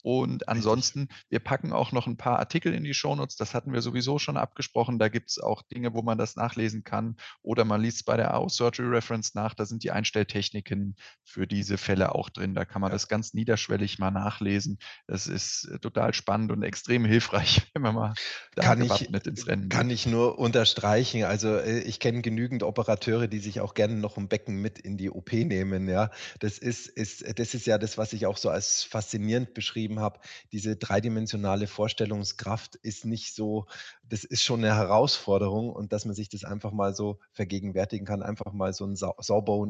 Und 0.02 0.48
ansonsten, 0.48 1.10
wir 1.30 1.40
packen 1.40 1.74
auch 1.74 1.92
noch 1.92 2.06
ein 2.06 2.18
paar 2.18 2.38
Artikel 2.38 2.74
in 2.74 2.84
die 2.84 2.94
Shownotes. 2.94 3.38
Das 3.38 3.54
hatten 3.54 3.74
wir 3.74 3.82
sowieso 3.82 4.20
schon 4.20 4.38
abgesprochen. 4.38 5.00
Da 5.00 5.10
gibt 5.10 5.32
es 5.32 5.40
auch 5.40 5.64
Dinge, 5.64 5.94
wo 5.94 6.04
man 6.04 6.18
das 6.18 6.36
nachlesen 6.36 6.84
kann. 6.84 7.16
Oder 7.42 7.66
man 7.66 7.82
liest 7.82 7.98
es 7.98 8.04
bei 8.04 8.16
der 8.16 8.34
AO 8.34 8.48
Surgery 8.48 8.88
Reference 8.88 9.34
nach. 9.34 9.56
Da 9.56 9.66
sind 9.66 9.84
die 9.84 9.92
Einstelltechniken 9.92 10.96
für 11.24 11.48
diese 11.48 11.78
Fälle 11.78 12.14
auch 12.14 12.30
drin. 12.30 12.54
Da 12.54 12.66
kann 12.66 12.82
man 12.82 12.92
das 12.92 13.08
ganz 13.08 13.34
niederschwellig 13.34 13.98
mal 13.98 14.12
nachlesen. 14.12 14.78
Das 15.08 15.28
ist 15.28 15.66
äh, 15.66 15.80
total 15.80 16.14
spannend 16.14 16.52
und 16.52 16.64
extrem 16.64 17.06
hilfreich, 17.06 17.64
wenn 17.74 17.82
man 17.82 17.96
mal 17.96 18.14
da 18.56 18.64
Kann 18.64 18.82
ich, 18.82 18.90
gewappnet 18.90 19.28
ins 19.28 19.48
Rennen 19.48 19.70
kann 19.70 19.90
geht. 19.90 19.96
ich 19.96 20.06
nur 20.06 20.38
unterstreichen. 20.40 21.24
Also 21.24 21.56
äh, 21.58 21.80
ich 21.80 22.00
kenne 22.00 22.22
genügend 22.22 22.64
Operateure, 22.64 23.28
die 23.28 23.40
sich 23.40 23.60
auch 23.60 23.74
gerne 23.74 23.96
noch 23.96 24.18
ein 24.18 24.28
Becken 24.28 24.62
mit 24.62 24.80
in 24.80 24.98
die 24.98 25.10
OP 25.10 25.34
nehmen. 25.34 25.88
Ja, 25.90 26.12
das 26.40 26.58
ist, 26.58 26.88
ist, 26.88 27.40
das 27.40 27.54
ist 27.54 27.66
ja 27.66 27.78
das, 27.78 27.98
was 27.98 28.14
ich 28.14 28.26
auch 28.26 28.38
so 28.38 28.50
als 28.50 28.84
faszinierend 28.84 29.54
beschrieben 29.54 29.95
habe. 30.00 30.20
Diese 30.52 30.76
dreidimensionale 30.76 31.68
Vorstellungskraft 31.68 32.76
ist 32.76 33.06
nicht 33.06 33.36
so, 33.36 33.68
das 34.10 34.24
ist 34.24 34.44
schon 34.44 34.64
eine 34.64 34.76
Herausforderung 34.76 35.70
und 35.70 35.92
dass 35.94 36.06
man 36.06 36.16
sich 36.16 36.30
das 36.30 36.44
einfach 36.44 36.72
mal 36.72 36.94
so 36.94 37.20
vergegenwärtigen 37.34 38.06
kann, 38.06 38.22
einfach 38.24 38.54
mal 38.54 38.74
so 38.74 38.84
einen 38.86 38.96
Sau 38.96 39.16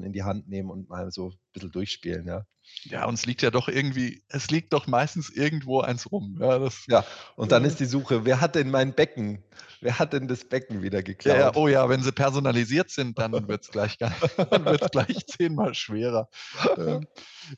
in 0.03 0.13
die 0.13 0.23
Hand 0.23 0.47
nehmen 0.47 0.69
und 0.69 0.89
mal 0.89 1.11
so 1.11 1.29
ein 1.29 1.37
bisschen 1.53 1.71
durchspielen. 1.71 2.27
Ja, 2.27 2.45
Ja, 2.83 3.05
und 3.05 3.13
es 3.15 3.25
liegt 3.25 3.41
ja 3.41 3.51
doch 3.51 3.67
irgendwie, 3.67 4.23
es 4.27 4.49
liegt 4.51 4.73
doch 4.73 4.87
meistens 4.87 5.29
irgendwo 5.29 5.81
eins 5.81 6.11
rum. 6.11 6.37
Ja, 6.39 6.59
das, 6.59 6.85
ja. 6.87 7.05
und 7.35 7.51
dann 7.51 7.63
äh, 7.63 7.67
ist 7.67 7.79
die 7.79 7.85
Suche, 7.85 8.25
wer 8.25 8.41
hat 8.41 8.55
denn 8.55 8.69
mein 8.71 8.93
Becken? 8.93 9.43
Wer 9.81 9.99
hat 9.99 10.13
denn 10.13 10.27
das 10.27 10.45
Becken 10.45 10.81
wieder 10.81 11.03
geklaut? 11.03 11.37
ja, 11.37 11.55
oh 11.55 11.67
ja, 11.67 11.87
wenn 11.89 12.01
sie 12.01 12.11
personalisiert 12.11 12.89
sind, 12.89 13.19
dann 13.19 13.47
wird 13.47 13.63
es 13.63 13.71
gleich, 13.71 13.97
gar- 13.97 14.11
dann 14.49 14.65
wird's 14.65 14.89
gleich 14.91 15.25
zehnmal 15.27 15.73
schwerer. 15.73 16.29
Ähm, 16.77 17.07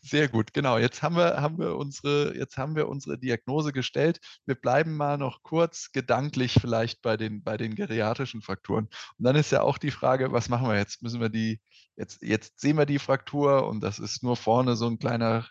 sehr 0.02 0.28
gut, 0.28 0.54
genau. 0.54 0.78
Jetzt 0.78 1.02
haben 1.02 1.16
wir, 1.16 1.42
haben 1.42 1.58
wir 1.60 1.76
unsere, 1.76 2.36
jetzt 2.36 2.58
haben 2.58 2.76
wir 2.76 2.88
unsere 2.90 3.18
Diagnose 3.18 3.72
gestellt. 3.72 4.20
Wir 4.46 4.56
bleiben 4.56 4.96
mal 4.98 5.18
noch 5.18 5.44
kurz 5.44 5.92
gedanklich 5.92 6.54
vielleicht 6.68 7.02
bei 7.02 7.16
den, 7.16 7.44
bei 7.44 7.56
den 7.56 7.76
geriatrischen 7.76 8.42
Frakturen. 8.42 8.90
Und 9.18 9.24
dann 9.26 9.38
ist 9.38 9.52
ja 9.52 9.62
auch 9.62 9.78
die 9.78 9.92
Frage, 9.92 10.34
was 10.34 10.50
machen 10.50 10.68
wir 10.68 10.76
jetzt? 10.78 11.02
Müssen 11.02 11.22
wir 11.22 11.30
die, 11.30 11.62
jetzt, 11.96 12.22
jetzt 12.22 12.60
sehen 12.60 12.78
wir 12.78 12.86
die 12.86 13.00
Fraktur 13.00 13.68
und 13.68 13.82
das 13.82 14.00
ist 14.00 14.22
nur 14.22 14.36
vorne 14.36 14.76
so 14.76 14.88
ein 14.88 15.00
kleiner 15.00 15.48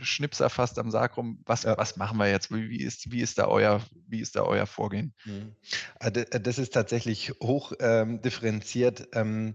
Schnipser 0.00 0.48
fast 0.48 0.78
am 0.78 0.90
Sakrum. 0.90 1.42
Was, 1.44 1.64
Ja. 1.64 1.76
was 1.76 1.96
machen 1.96 2.18
wir 2.18 2.30
jetzt? 2.30 2.50
Wie, 2.50 2.70
wie 2.70 2.82
ist, 2.82 3.12
wie 3.12 3.20
ist 3.20 3.38
da 3.38 3.46
euer, 3.46 3.82
wie 4.08 4.20
ist 4.20 4.36
da 4.36 4.42
euer 4.42 4.66
Vorgehen? 4.66 5.14
Mhm. 5.26 5.54
Ah, 6.00 6.10
Das 6.10 6.58
ist 6.58 6.72
tatsächlich 6.72 7.32
hoch 7.42 7.72
ähm, 7.78 8.22
differenziert. 8.22 9.08
Ähm, 9.12 9.54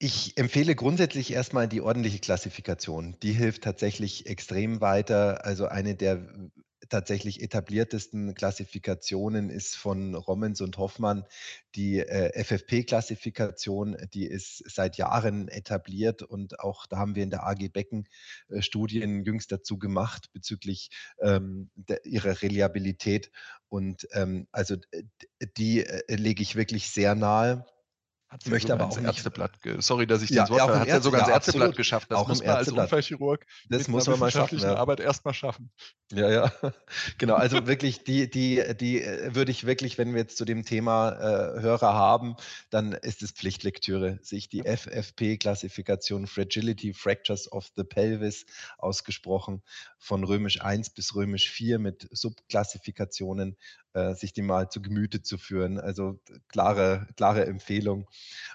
ich 0.00 0.36
empfehle 0.36 0.74
grundsätzlich 0.74 1.32
erstmal 1.32 1.68
die 1.68 1.80
ordentliche 1.80 2.18
Klassifikation. 2.18 3.16
Die 3.22 3.32
hilft 3.32 3.64
tatsächlich 3.64 4.26
extrem 4.26 4.80
weiter. 4.80 5.44
Also 5.44 5.66
eine 5.66 5.94
der 5.94 6.28
tatsächlich 6.88 7.42
etabliertesten 7.42 8.34
Klassifikationen 8.34 9.50
ist 9.50 9.76
von 9.76 10.14
Rommens 10.14 10.60
und 10.60 10.78
Hoffmann 10.78 11.24
die 11.74 11.98
äh, 11.98 12.32
FFP-Klassifikation. 12.42 13.96
Die 14.14 14.26
ist 14.26 14.62
seit 14.66 14.96
Jahren 14.96 15.48
etabliert 15.48 16.22
und 16.22 16.60
auch 16.60 16.86
da 16.86 16.98
haben 16.98 17.14
wir 17.14 17.22
in 17.22 17.30
der 17.30 17.46
AG 17.46 17.68
Becken 17.72 18.08
äh, 18.48 18.62
Studien 18.62 19.24
jüngst 19.24 19.52
dazu 19.52 19.78
gemacht 19.78 20.30
bezüglich 20.32 20.90
ähm, 21.20 21.70
der, 21.74 22.04
ihrer 22.06 22.42
Reliabilität. 22.42 23.30
Und 23.68 24.06
ähm, 24.12 24.46
also 24.52 24.76
die 25.56 25.84
äh, 25.84 26.14
lege 26.14 26.42
ich 26.42 26.56
wirklich 26.56 26.90
sehr 26.90 27.14
nahe. 27.14 27.66
Hat 28.30 28.42
sie 28.42 28.50
Möchte 28.50 28.74
aber 28.74 28.84
auch 28.88 28.96
nicht- 28.96 29.06
Ärzteblatt, 29.06 29.62
ge- 29.62 29.80
sorry, 29.80 30.06
dass 30.06 30.20
ich 30.20 30.28
Ja, 30.28 30.42
ins 30.42 30.50
Wort 30.50 30.58
ja, 30.60 30.78
hat 30.80 30.86
ja 30.86 31.00
sogar 31.00 31.20
Ärzte- 31.20 31.30
ja, 31.30 31.34
Ärzteblatt 31.36 31.62
absolut. 31.62 31.76
geschafft. 31.76 32.10
Das 32.10 32.18
Auch 32.18 32.28
muss 32.28 32.42
man 32.44 32.56
als. 32.56 32.68
Unfallchirurg 32.68 33.46
Das 33.70 33.88
muss 33.88 34.06
man 34.06 34.18
mal 34.18 34.30
schaffen, 34.30 34.58
ja. 34.58 34.74
Arbeit 34.74 35.00
erstmal 35.00 35.32
schaffen. 35.32 35.70
Ja, 36.12 36.30
ja, 36.30 36.52
genau. 37.18 37.34
Also 37.36 37.66
wirklich, 37.66 38.04
die, 38.04 38.28
die, 38.30 38.62
die 38.78 39.00
äh, 39.02 39.34
würde 39.34 39.50
ich 39.50 39.64
wirklich, 39.64 39.96
wenn 39.96 40.12
wir 40.12 40.20
jetzt 40.20 40.36
zu 40.36 40.44
dem 40.44 40.66
Thema 40.66 41.12
äh, 41.12 41.60
Hörer 41.62 41.94
haben, 41.94 42.36
dann 42.68 42.92
ist 42.92 43.22
es 43.22 43.30
Pflichtlektüre, 43.32 44.18
sich 44.22 44.50
die 44.50 44.62
FFP-Klassifikation 44.62 46.26
Fragility 46.26 46.92
Fractures 46.92 47.50
of 47.50 47.68
the 47.76 47.84
Pelvis 47.84 48.44
ausgesprochen 48.76 49.62
von 49.98 50.22
römisch 50.24 50.60
1 50.60 50.90
bis 50.90 51.14
römisch 51.14 51.50
4 51.50 51.78
mit 51.78 52.06
Subklassifikationen, 52.10 53.56
äh, 53.98 54.14
sich 54.14 54.32
die 54.32 54.42
mal 54.42 54.68
zu 54.68 54.80
Gemüte 54.80 55.22
zu 55.22 55.38
führen. 55.38 55.78
Also 55.80 56.20
klare, 56.48 57.06
klare 57.16 57.46
Empfehlung. 57.46 58.06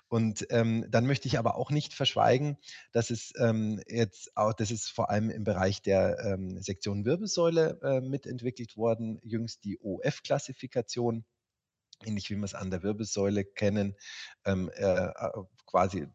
Und 0.07 0.45
ähm, 0.49 0.85
dann 0.89 1.05
möchte 1.05 1.27
ich 1.27 1.37
aber 1.37 1.55
auch 1.55 1.71
nicht 1.71 1.93
verschweigen, 1.93 2.57
dass 2.91 3.09
es 3.09 3.33
ähm, 3.37 3.81
jetzt 3.87 4.35
auch, 4.37 4.53
das 4.53 4.71
ist 4.71 4.89
vor 4.89 5.09
allem 5.09 5.29
im 5.29 5.43
Bereich 5.43 5.81
der 5.81 6.19
ähm, 6.19 6.61
Sektion 6.61 7.05
Wirbelsäule 7.05 7.79
äh, 7.83 8.01
mitentwickelt 8.01 8.77
worden, 8.77 9.19
jüngst 9.23 9.63
die 9.65 9.79
OF-Klassifikation, 9.79 11.25
ähnlich 12.05 12.29
wie 12.29 12.35
wir 12.35 12.43
es 12.43 12.53
an 12.53 12.71
der 12.71 12.83
Wirbelsäule 12.83 13.43
kennen, 13.43 13.95
ähm, 14.45 14.69
äh, 14.75 15.09
quasi 15.65 16.07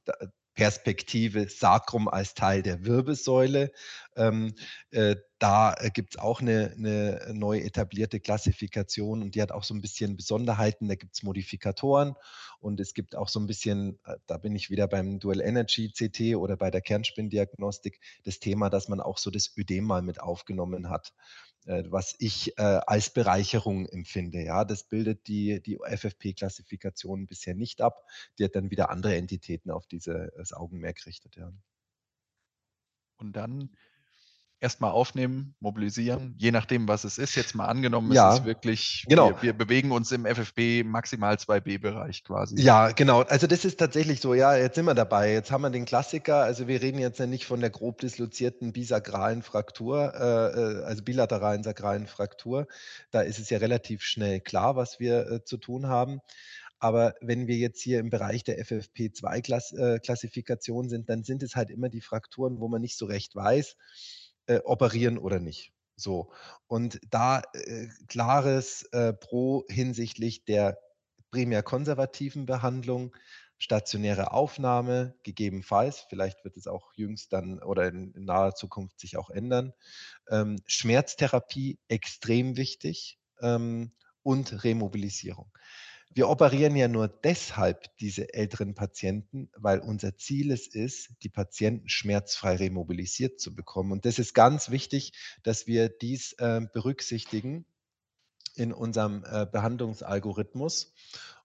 Perspektive 0.58 1.48
Sacrum 1.48 2.08
als 2.08 2.34
Teil 2.34 2.64
der 2.64 2.84
Wirbelsäule. 2.84 3.70
Ähm, 4.16 4.56
äh, 4.90 5.14
da 5.38 5.76
gibt 5.94 6.16
es 6.16 6.20
auch 6.20 6.40
eine, 6.40 6.74
eine 6.76 7.30
neu 7.32 7.60
etablierte 7.60 8.18
Klassifikation 8.18 9.22
und 9.22 9.36
die 9.36 9.40
hat 9.40 9.52
auch 9.52 9.62
so 9.62 9.72
ein 9.72 9.80
bisschen 9.80 10.16
Besonderheiten. 10.16 10.88
Da 10.88 10.96
gibt 10.96 11.14
es 11.14 11.22
Modifikatoren 11.22 12.16
und 12.58 12.80
es 12.80 12.92
gibt 12.92 13.14
auch 13.14 13.28
so 13.28 13.38
ein 13.38 13.46
bisschen, 13.46 14.00
äh, 14.04 14.16
da 14.26 14.36
bin 14.36 14.56
ich 14.56 14.68
wieder 14.68 14.88
beim 14.88 15.20
Dual 15.20 15.40
Energy 15.40 15.92
CT 15.92 16.34
oder 16.34 16.56
bei 16.56 16.72
der 16.72 16.80
Kernspindiagnostik, 16.80 18.00
das 18.24 18.40
Thema, 18.40 18.68
dass 18.68 18.88
man 18.88 19.00
auch 19.00 19.18
so 19.18 19.30
das 19.30 19.56
Ödem 19.56 19.84
mal 19.84 20.02
mit 20.02 20.20
aufgenommen 20.20 20.90
hat, 20.90 21.12
äh, 21.12 21.47
was 21.90 22.14
ich 22.18 22.56
äh, 22.58 22.62
als 22.86 23.10
Bereicherung 23.10 23.86
empfinde. 23.86 24.42
Ja, 24.42 24.64
das 24.64 24.84
bildet 24.84 25.28
die, 25.28 25.62
die 25.62 25.78
FFP-Klassifikation 25.78 27.26
bisher 27.26 27.54
nicht 27.54 27.80
ab. 27.80 28.04
Die 28.38 28.44
hat 28.44 28.54
dann 28.54 28.70
wieder 28.70 28.90
andere 28.90 29.16
Entitäten, 29.16 29.70
auf 29.70 29.86
diese 29.86 30.32
das 30.36 30.52
Augenmerk 30.52 31.04
richtet. 31.06 31.36
Ja. 31.36 31.52
Und 33.18 33.34
dann 33.34 33.70
erstmal 34.60 34.90
aufnehmen, 34.90 35.54
mobilisieren, 35.60 36.34
je 36.38 36.50
nachdem, 36.50 36.88
was 36.88 37.04
es 37.04 37.18
ist. 37.18 37.36
Jetzt 37.36 37.54
mal 37.54 37.66
angenommen, 37.66 38.12
Ja, 38.12 38.32
es 38.32 38.40
ist 38.40 38.44
wirklich, 38.44 39.04
genau. 39.08 39.30
wir, 39.30 39.42
wir 39.42 39.52
bewegen 39.52 39.92
uns 39.92 40.10
im 40.10 40.26
FFB 40.26 40.84
maximal 40.84 41.36
2b-Bereich 41.36 42.24
quasi. 42.24 42.60
Ja, 42.60 42.90
genau. 42.90 43.22
Also 43.22 43.46
das 43.46 43.64
ist 43.64 43.78
tatsächlich 43.78 44.20
so, 44.20 44.34
ja, 44.34 44.56
jetzt 44.56 44.74
sind 44.74 44.86
wir 44.86 44.94
dabei. 44.94 45.32
Jetzt 45.32 45.52
haben 45.52 45.62
wir 45.62 45.70
den 45.70 45.84
Klassiker. 45.84 46.42
Also 46.42 46.66
wir 46.66 46.82
reden 46.82 46.98
jetzt 46.98 47.20
ja 47.20 47.26
nicht 47.26 47.46
von 47.46 47.60
der 47.60 47.70
grob 47.70 48.00
dislozierten 48.00 48.72
bisakralen 48.72 49.42
Fraktur, 49.42 50.12
äh, 50.14 50.80
äh, 50.80 50.84
also 50.84 51.02
bilateralen 51.02 51.62
sakralen 51.62 52.06
Fraktur. 52.06 52.66
Da 53.10 53.20
ist 53.20 53.38
es 53.38 53.50
ja 53.50 53.58
relativ 53.58 54.02
schnell 54.02 54.40
klar, 54.40 54.76
was 54.76 54.98
wir 54.98 55.30
äh, 55.30 55.44
zu 55.44 55.56
tun 55.56 55.86
haben. 55.86 56.20
Aber 56.80 57.14
wenn 57.20 57.48
wir 57.48 57.56
jetzt 57.56 57.80
hier 57.80 57.98
im 57.98 58.10
Bereich 58.10 58.44
der 58.44 58.64
FFP2-Klassifikation 58.64 60.86
äh, 60.86 60.88
sind, 60.88 61.08
dann 61.08 61.24
sind 61.24 61.42
es 61.42 61.56
halt 61.56 61.70
immer 61.70 61.88
die 61.88 62.00
Frakturen, 62.00 62.60
wo 62.60 62.68
man 62.68 62.80
nicht 62.80 62.96
so 62.96 63.06
recht 63.06 63.34
weiß, 63.34 63.74
äh, 64.48 64.58
operieren 64.64 65.18
oder 65.18 65.38
nicht. 65.38 65.72
So. 65.96 66.32
Und 66.66 67.00
da 67.10 67.42
äh, 67.52 67.88
klares 68.08 68.82
äh, 68.92 69.12
Pro 69.12 69.64
hinsichtlich 69.68 70.44
der 70.44 70.78
primär 71.30 71.62
konservativen 71.62 72.46
Behandlung, 72.46 73.14
stationäre 73.58 74.32
Aufnahme, 74.32 75.16
gegebenenfalls, 75.24 76.06
vielleicht 76.08 76.44
wird 76.44 76.56
es 76.56 76.66
auch 76.68 76.92
jüngst 76.94 77.32
dann 77.32 77.60
oder 77.60 77.88
in, 77.88 78.12
in 78.12 78.24
naher 78.24 78.54
Zukunft 78.54 79.00
sich 79.00 79.16
auch 79.16 79.30
ändern. 79.30 79.72
Ähm, 80.30 80.56
Schmerztherapie 80.66 81.78
extrem 81.88 82.56
wichtig 82.56 83.18
ähm, 83.40 83.92
und 84.22 84.64
Remobilisierung. 84.64 85.50
Wir 86.10 86.28
operieren 86.28 86.74
ja 86.74 86.88
nur 86.88 87.08
deshalb 87.08 87.96
diese 87.98 88.32
älteren 88.32 88.74
Patienten, 88.74 89.50
weil 89.56 89.78
unser 89.78 90.16
Ziel 90.16 90.50
es 90.50 90.66
ist, 90.66 91.10
die 91.22 91.28
Patienten 91.28 91.88
schmerzfrei 91.88 92.56
remobilisiert 92.56 93.40
zu 93.40 93.54
bekommen. 93.54 93.92
Und 93.92 94.04
das 94.04 94.18
ist 94.18 94.34
ganz 94.34 94.70
wichtig, 94.70 95.12
dass 95.42 95.66
wir 95.66 95.88
dies 95.88 96.32
äh, 96.34 96.62
berücksichtigen 96.72 97.66
in 98.56 98.72
unserem 98.72 99.24
äh, 99.24 99.46
Behandlungsalgorithmus. 99.46 100.94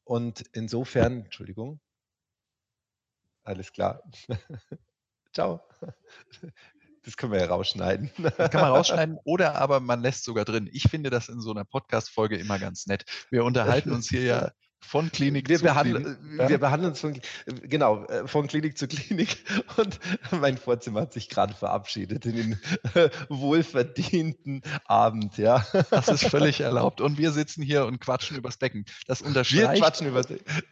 Und 0.04 0.44
insofern, 0.54 1.26
Entschuldigung, 1.26 1.80
alles 3.44 3.74
klar. 3.74 4.02
Ciao. 5.34 5.62
Das 7.04 7.18
können 7.18 7.32
wir 7.34 7.40
ja 7.40 7.48
rausschneiden. 7.48 8.12
Das 8.18 8.52
kann 8.52 8.62
man 8.62 8.72
rausschneiden 8.72 9.18
oder 9.26 9.56
aber 9.56 9.80
man 9.80 10.02
lässt 10.02 10.24
sogar 10.24 10.46
drin. 10.46 10.70
Ich 10.72 10.84
finde 10.84 11.10
das 11.10 11.30
in 11.30 11.42
so 11.42 11.52
einer 11.52 11.66
Podcast-Folge 11.66 12.38
immer 12.38 12.60
ganz 12.60 12.88
nett. 12.88 13.06
Wir 13.30 13.44
unterhalten 13.44 13.92
uns 13.92 14.10
hier 14.10 14.24
ja 14.24 14.52
von 14.84 15.12
Klinik 15.12 15.50
wir 15.50 15.58
zu 15.60 15.66
Klinik. 15.66 16.18
Wir 16.22 16.50
ja? 16.50 16.58
behandeln 16.58 16.92
uns 16.92 17.00
von, 17.00 17.20
genau, 17.46 18.06
äh, 18.06 18.28
von 18.28 18.48
Klinik 18.48 18.78
zu 18.78 18.88
Klinik 18.88 19.38
und 19.78 20.00
mein 20.32 20.58
Vorzimmer 20.58 21.02
hat 21.02 21.14
sich 21.14 21.30
gerade 21.30 21.54
verabschiedet 21.54 22.26
in 22.26 22.36
den 22.36 22.60
äh, 22.94 23.10
wohlverdienten 23.30 24.62
Abend, 24.86 25.38
ja. 25.38 25.66
Das 25.90 26.10
ist 26.10 26.26
völlig 26.26 26.60
erlaubt. 26.62 27.02
Und 27.02 27.18
wir 27.18 27.32
sitzen 27.32 27.64
hier 27.64 27.86
und 27.86 28.00
quatschen 28.00 28.38
übers 28.38 28.58
Becken. 28.58 28.86
Das 29.08 29.22
unterstreicht, 29.22 29.72
wir 29.72 29.80
quatschen 29.80 30.08
übers. 30.08 30.28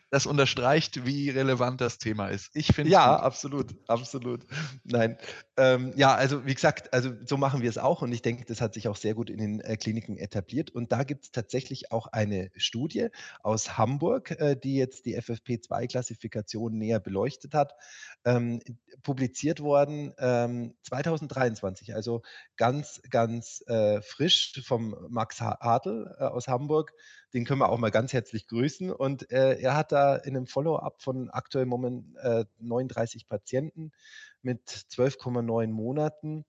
Das 0.09 0.25
unterstreicht, 0.25 1.05
wie 1.05 1.29
relevant 1.29 1.81
das 1.81 1.97
Thema 1.97 2.27
ist. 2.27 2.49
Ich 2.53 2.67
finde 2.67 2.91
Ja, 2.91 3.15
absolut, 3.17 3.73
absolut. 3.87 4.45
Nein, 4.83 5.17
ähm, 5.61 5.93
ja, 5.95 6.15
also 6.15 6.43
wie 6.47 6.55
gesagt, 6.55 6.91
also 6.91 7.11
so 7.23 7.37
machen 7.37 7.61
wir 7.61 7.69
es 7.69 7.77
auch 7.77 8.01
und 8.01 8.11
ich 8.11 8.23
denke, 8.23 8.45
das 8.45 8.61
hat 8.61 8.73
sich 8.73 8.87
auch 8.87 8.95
sehr 8.95 9.13
gut 9.13 9.29
in 9.29 9.37
den 9.37 9.59
äh, 9.59 9.77
Kliniken 9.77 10.17
etabliert. 10.17 10.71
Und 10.71 10.91
da 10.91 11.03
gibt 11.03 11.25
es 11.25 11.31
tatsächlich 11.31 11.91
auch 11.91 12.07
eine 12.07 12.49
Studie 12.55 13.09
aus 13.43 13.77
Hamburg, 13.77 14.31
äh, 14.31 14.55
die 14.55 14.75
jetzt 14.75 15.05
die 15.05 15.19
FFP2-Klassifikation 15.21 16.71
näher 16.71 16.99
beleuchtet 16.99 17.53
hat, 17.53 17.75
ähm, 18.25 18.61
publiziert 19.03 19.61
worden 19.61 20.13
ähm, 20.19 20.75
2023, 20.83 21.95
also 21.95 22.21
ganz, 22.55 23.01
ganz 23.09 23.63
äh, 23.67 24.01
frisch 24.01 24.61
vom 24.63 24.95
Max 25.09 25.41
Hartl 25.41 26.13
äh, 26.19 26.23
aus 26.23 26.47
Hamburg. 26.47 26.93
Den 27.33 27.45
können 27.45 27.61
wir 27.61 27.69
auch 27.69 27.77
mal 27.77 27.91
ganz 27.91 28.13
herzlich 28.13 28.47
grüßen. 28.47 28.91
Und 28.91 29.31
äh, 29.31 29.59
er 29.59 29.75
hat 29.75 29.91
da 29.91 30.15
in 30.15 30.35
einem 30.35 30.47
Follow-up 30.47 31.01
von 31.01 31.29
aktuell 31.29 31.65
Moment 31.65 32.15
39 32.59 33.23
äh, 33.23 33.25
Patienten 33.27 33.91
mit 34.41 34.69
12,9 34.69 35.67
Monaten 35.67 36.45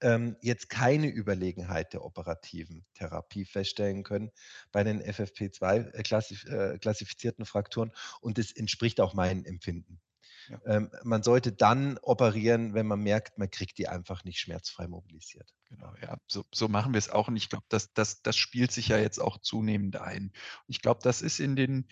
ähm, 0.00 0.36
jetzt 0.42 0.70
keine 0.70 1.08
Überlegenheit 1.08 1.92
der 1.92 2.04
operativen 2.04 2.86
Therapie 2.94 3.44
feststellen 3.44 4.04
können 4.04 4.30
bei 4.70 4.84
den 4.84 5.02
FFP2-klassifizierten 5.02 7.42
äh, 7.42 7.44
äh, 7.44 7.46
Frakturen 7.46 7.90
und 8.20 8.38
das 8.38 8.52
entspricht 8.52 9.00
auch 9.00 9.14
meinem 9.14 9.44
Empfinden. 9.44 10.00
Ja. 10.48 10.60
Ähm, 10.66 10.90
man 11.04 11.22
sollte 11.22 11.52
dann 11.52 11.98
operieren, 11.98 12.74
wenn 12.74 12.86
man 12.86 13.00
merkt, 13.00 13.38
man 13.38 13.50
kriegt 13.50 13.78
die 13.78 13.88
einfach 13.88 14.24
nicht 14.24 14.40
schmerzfrei 14.40 14.88
mobilisiert. 14.88 15.52
Genau, 15.68 15.92
ja, 16.02 16.16
so, 16.26 16.44
so 16.52 16.68
machen 16.68 16.92
wir 16.92 16.98
es 16.98 17.10
auch. 17.10 17.28
Und 17.28 17.36
ich 17.36 17.50
glaube, 17.50 17.66
das, 17.68 17.92
das, 17.92 18.22
das 18.22 18.36
spielt 18.36 18.72
sich 18.72 18.88
ja 18.88 18.98
jetzt 18.98 19.18
auch 19.18 19.38
zunehmend 19.38 19.96
ein. 19.96 20.32
Ich 20.66 20.80
glaube, 20.80 21.00
das 21.02 21.20
ist 21.22 21.40
in 21.40 21.56
den, 21.56 21.88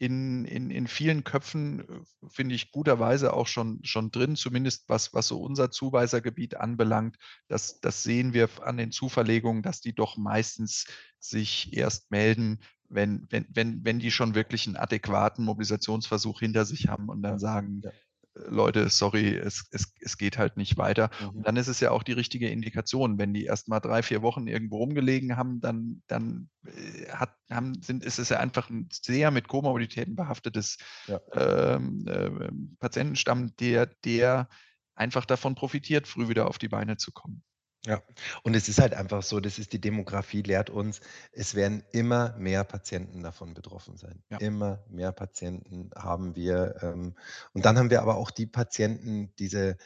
in, 0.00 0.46
in, 0.46 0.70
in 0.70 0.88
vielen 0.88 1.24
Köpfen, 1.24 1.80
äh, 1.80 2.28
finde 2.28 2.54
ich, 2.54 2.72
guterweise 2.72 3.34
auch 3.34 3.46
schon, 3.46 3.80
schon 3.84 4.10
drin, 4.10 4.34
zumindest 4.34 4.88
was, 4.88 5.12
was 5.12 5.28
so 5.28 5.40
unser 5.40 5.70
Zuweisergebiet 5.70 6.56
anbelangt. 6.56 7.16
Das, 7.48 7.80
das 7.80 8.02
sehen 8.02 8.32
wir 8.32 8.48
an 8.62 8.78
den 8.78 8.92
Zuverlegungen, 8.92 9.62
dass 9.62 9.82
die 9.82 9.94
doch 9.94 10.16
meistens 10.16 10.86
sich 11.18 11.76
erst 11.76 12.10
melden, 12.10 12.60
wenn, 12.90 13.26
wenn, 13.30 13.46
wenn, 13.50 13.84
wenn 13.84 13.98
die 13.98 14.10
schon 14.10 14.34
wirklich 14.34 14.66
einen 14.66 14.76
adäquaten 14.76 15.44
Mobilisationsversuch 15.44 16.40
hinter 16.40 16.64
sich 16.64 16.88
haben 16.88 17.08
und 17.08 17.22
dann 17.22 17.38
sagen, 17.38 17.80
ja. 17.84 17.90
Leute, 18.34 18.88
sorry, 18.88 19.34
es, 19.34 19.66
es, 19.72 19.92
es 20.00 20.16
geht 20.16 20.38
halt 20.38 20.56
nicht 20.56 20.76
weiter. 20.76 21.10
Mhm. 21.20 21.28
Und 21.30 21.46
dann 21.46 21.56
ist 21.56 21.68
es 21.68 21.80
ja 21.80 21.90
auch 21.90 22.02
die 22.02 22.12
richtige 22.12 22.48
Indikation. 22.48 23.18
Wenn 23.18 23.34
die 23.34 23.44
erst 23.44 23.68
mal 23.68 23.80
drei, 23.80 24.02
vier 24.02 24.22
Wochen 24.22 24.46
irgendwo 24.46 24.78
rumgelegen 24.78 25.36
haben, 25.36 25.60
dann, 25.60 26.02
dann 26.06 26.48
äh, 26.64 27.08
hat, 27.10 27.34
haben, 27.50 27.82
sind, 27.82 28.04
ist 28.04 28.18
es 28.18 28.28
ja 28.28 28.38
einfach 28.38 28.70
ein 28.70 28.88
sehr 28.92 29.30
mit 29.30 29.48
Komorbiditäten 29.48 30.14
behaftetes 30.14 30.78
ja. 31.06 31.20
ähm, 31.32 32.06
äh, 32.06 32.50
Patientenstamm, 32.78 33.54
der, 33.56 33.86
der 34.04 34.48
einfach 34.94 35.24
davon 35.24 35.54
profitiert, 35.54 36.06
früh 36.06 36.28
wieder 36.28 36.46
auf 36.46 36.58
die 36.58 36.68
Beine 36.68 36.96
zu 36.96 37.10
kommen. 37.12 37.42
Ja, 37.86 38.02
und 38.42 38.54
es 38.54 38.68
ist 38.68 38.78
halt 38.78 38.92
einfach 38.92 39.22
so, 39.22 39.40
das 39.40 39.58
ist 39.58 39.72
die 39.72 39.80
Demografie, 39.80 40.42
lehrt 40.42 40.68
uns, 40.68 41.00
es 41.32 41.54
werden 41.54 41.82
immer 41.92 42.36
mehr 42.36 42.62
Patienten 42.62 43.22
davon 43.22 43.54
betroffen 43.54 43.96
sein. 43.96 44.22
Ja. 44.30 44.36
Immer 44.36 44.84
mehr 44.90 45.12
Patienten 45.12 45.90
haben 45.96 46.36
wir. 46.36 46.74
Ähm, 46.82 47.14
und 47.54 47.64
dann 47.64 47.78
haben 47.78 47.88
wir 47.88 48.02
aber 48.02 48.16
auch 48.16 48.30
die 48.30 48.46
Patienten, 48.46 49.32
diese, 49.38 49.78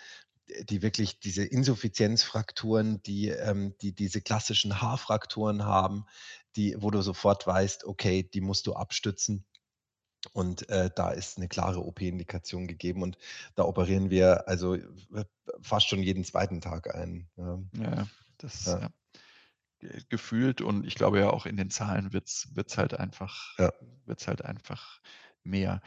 die 0.69 0.83
wirklich 0.83 1.21
diese 1.21 1.45
Insuffizienzfrakturen, 1.45 3.01
die, 3.05 3.29
ähm, 3.29 3.77
die 3.81 3.95
diese 3.95 4.21
klassischen 4.21 4.81
Haarfrakturen 4.83 5.65
haben, 5.65 6.07
die, 6.57 6.75
wo 6.79 6.91
du 6.91 7.01
sofort 7.01 7.47
weißt, 7.47 7.85
okay, 7.85 8.25
die 8.25 8.41
musst 8.41 8.67
du 8.67 8.75
abstützen. 8.75 9.45
Und 10.35 10.69
äh, 10.69 10.91
da 10.95 11.11
ist 11.11 11.39
eine 11.39 11.47
klare 11.47 11.87
OP-Indikation 11.87 12.67
gegeben 12.67 13.03
und 13.03 13.17
da 13.55 13.63
operieren 13.63 14.11
wir 14.11 14.49
also 14.49 14.75
äh, 14.75 14.83
fast 15.63 15.89
schon 15.89 16.03
jeden 16.03 16.25
zweiten 16.25 16.61
Tag 16.61 16.93
ein. 16.93 17.29
Ja, 17.37 17.59
ja 17.81 18.07
das 18.39 18.67
ja. 18.67 18.81
Ja, 18.81 18.89
gefühlt 20.09 20.61
und 20.61 20.87
ich 20.87 20.97
glaube 20.97 21.21
ja 21.21 21.31
auch 21.31 21.47
in 21.47 21.57
den 21.57 21.71
Zahlen 21.71 22.13
wird 22.13 22.27
es 22.27 22.77
halt 22.77 22.95
einfach, 22.95 23.57
ja. 23.59 23.73
wird's 24.07 24.27
halt 24.27 24.45
einfach 24.45 25.01
mehr. 25.45 25.81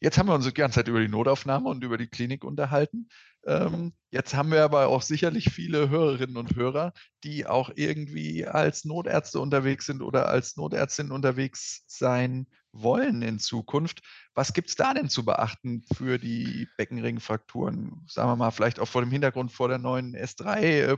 Jetzt 0.00 0.18
haben 0.18 0.28
wir 0.28 0.34
uns 0.34 0.44
die 0.44 0.54
ganze 0.54 0.76
Zeit 0.76 0.88
über 0.88 1.00
die 1.00 1.08
Notaufnahme 1.08 1.68
und 1.68 1.84
über 1.84 1.98
die 1.98 2.08
Klinik 2.08 2.44
unterhalten. 2.44 3.08
Ähm, 3.46 3.92
jetzt 4.10 4.34
haben 4.34 4.50
wir 4.50 4.64
aber 4.64 4.88
auch 4.88 5.02
sicherlich 5.02 5.50
viele 5.50 5.88
Hörerinnen 5.88 6.36
und 6.36 6.56
Hörer, 6.56 6.92
die 7.24 7.46
auch 7.46 7.70
irgendwie 7.74 8.46
als 8.46 8.84
Notärzte 8.84 9.40
unterwegs 9.40 9.86
sind 9.86 10.02
oder 10.02 10.28
als 10.28 10.56
Notärztin 10.56 11.10
unterwegs 11.10 11.84
sein 11.86 12.46
wollen 12.72 13.22
in 13.22 13.38
Zukunft. 13.38 14.02
Was 14.34 14.52
gibt 14.52 14.68
es 14.68 14.76
da 14.76 14.94
denn 14.94 15.08
zu 15.08 15.24
beachten 15.24 15.82
für 15.96 16.18
die 16.18 16.68
Beckenringfrakturen? 16.76 18.04
Sagen 18.08 18.30
wir 18.30 18.36
mal, 18.36 18.50
vielleicht 18.50 18.78
auch 18.78 18.86
vor 18.86 19.02
dem 19.02 19.10
Hintergrund 19.10 19.50
vor 19.50 19.68
der 19.68 19.78
neuen 19.78 20.14
S3 20.14 20.60
äh. 20.60 20.96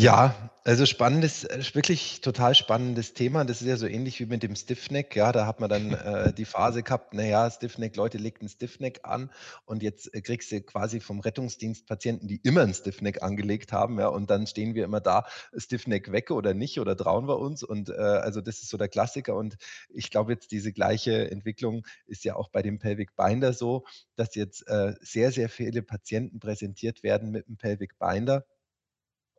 Ja, 0.00 0.50
also 0.64 0.86
spannendes, 0.86 1.44
äh, 1.44 1.62
wirklich 1.74 2.20
total 2.22 2.54
spannendes 2.54 3.12
Thema. 3.12 3.44
Das 3.44 3.60
ist 3.60 3.68
ja 3.68 3.76
so 3.76 3.86
ähnlich 3.86 4.20
wie 4.20 4.26
mit 4.26 4.42
dem 4.42 4.56
Stiffneck. 4.56 5.14
Ja, 5.16 5.32
da 5.32 5.46
hat 5.46 5.60
man 5.60 5.68
dann 5.68 5.92
äh, 5.92 6.32
die 6.32 6.46
Phase 6.46 6.82
gehabt, 6.82 7.12
naja, 7.12 7.50
Stiffneck, 7.50 7.89
Leute 7.96 8.16
legt 8.16 8.40
einen 8.40 8.48
Stiffneck 8.48 9.00
an 9.02 9.30
und 9.66 9.82
jetzt 9.82 10.14
äh, 10.14 10.22
kriegst 10.22 10.50
du 10.50 10.62
quasi 10.62 11.00
vom 11.00 11.20
Rettungsdienst 11.20 11.86
Patienten, 11.86 12.26
die 12.26 12.40
immer 12.42 12.62
einen 12.62 12.74
Stiffneck 12.74 13.22
angelegt 13.22 13.72
haben. 13.72 13.98
Ja, 13.98 14.08
und 14.08 14.30
dann 14.30 14.46
stehen 14.46 14.74
wir 14.74 14.84
immer 14.84 15.00
da, 15.00 15.26
Stiffneck 15.54 16.10
weg 16.10 16.30
oder 16.30 16.54
nicht 16.54 16.80
oder 16.80 16.96
trauen 16.96 17.28
wir 17.28 17.38
uns. 17.38 17.62
Und 17.62 17.90
äh, 17.90 17.92
also 17.92 18.40
das 18.40 18.62
ist 18.62 18.70
so 18.70 18.78
der 18.78 18.88
Klassiker. 18.88 19.36
Und 19.36 19.56
ich 19.90 20.10
glaube 20.10 20.32
jetzt, 20.32 20.52
diese 20.52 20.72
gleiche 20.72 21.30
Entwicklung 21.30 21.86
ist 22.06 22.24
ja 22.24 22.30
ja 22.30 22.36
auch 22.36 22.48
bei 22.48 22.62
dem 22.62 22.78
Pelvic 22.78 23.14
Binder 23.16 23.52
so, 23.52 23.84
dass 24.16 24.34
jetzt 24.34 24.66
äh, 24.68 24.94
sehr, 25.00 25.32
sehr 25.32 25.48
viele 25.48 25.82
Patienten 25.82 26.40
präsentiert 26.40 27.02
werden 27.02 27.30
mit 27.30 27.46
dem 27.46 27.56
Pelvic 27.56 27.98
Binder. 27.98 28.46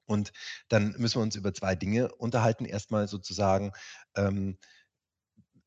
Und 0.06 0.34
dann 0.68 0.94
müssen 0.98 1.20
wir 1.20 1.24
uns 1.24 1.38
über 1.38 1.54
zwei 1.54 1.76
Dinge 1.76 2.14
unterhalten. 2.16 2.66
Erstmal 2.66 3.08
sozusagen 3.08 3.72
ähm, 4.16 4.58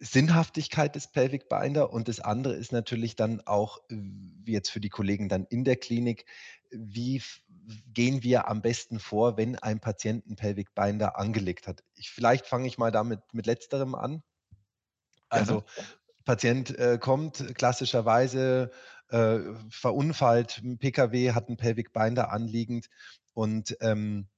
Sinnhaftigkeit 0.04 0.94
des 0.94 1.06
Pelvic 1.08 1.48
Binder 1.48 1.92
und 1.92 2.08
das 2.08 2.20
andere 2.20 2.54
ist 2.54 2.72
natürlich 2.72 3.16
dann 3.16 3.40
auch, 3.46 3.78
wie 3.88 4.52
jetzt 4.52 4.70
für 4.70 4.80
die 4.80 4.90
Kollegen 4.90 5.28
dann 5.28 5.46
in 5.46 5.64
der 5.64 5.76
Klinik, 5.76 6.26
wie 6.70 7.22
gehen 7.92 8.22
wir 8.22 8.48
am 8.48 8.60
besten 8.60 8.98
vor, 8.98 9.36
wenn 9.38 9.56
ein 9.56 9.80
Patient 9.80 10.26
einen 10.26 10.36
Pelvic 10.36 10.74
Binder 10.74 11.18
angelegt 11.18 11.66
hat. 11.66 11.82
Ich, 11.94 12.10
vielleicht 12.10 12.46
fange 12.46 12.66
ich 12.66 12.76
mal 12.76 12.92
damit 12.92 13.20
mit 13.32 13.46
letzterem 13.46 13.94
an. 13.94 14.22
Also 15.30 15.64
Patient 16.24 16.78
äh, 16.78 16.98
kommt 16.98 17.54
klassischerweise 17.54 18.70
äh, 19.08 19.38
verunfallt, 19.70 20.60
ein 20.62 20.78
PKW 20.78 21.32
hat 21.32 21.48
einen 21.48 21.56
Pelvic 21.56 21.92
Binder 21.92 22.30
anliegend 22.30 22.90
und 23.32 23.76
ähm, 23.80 24.28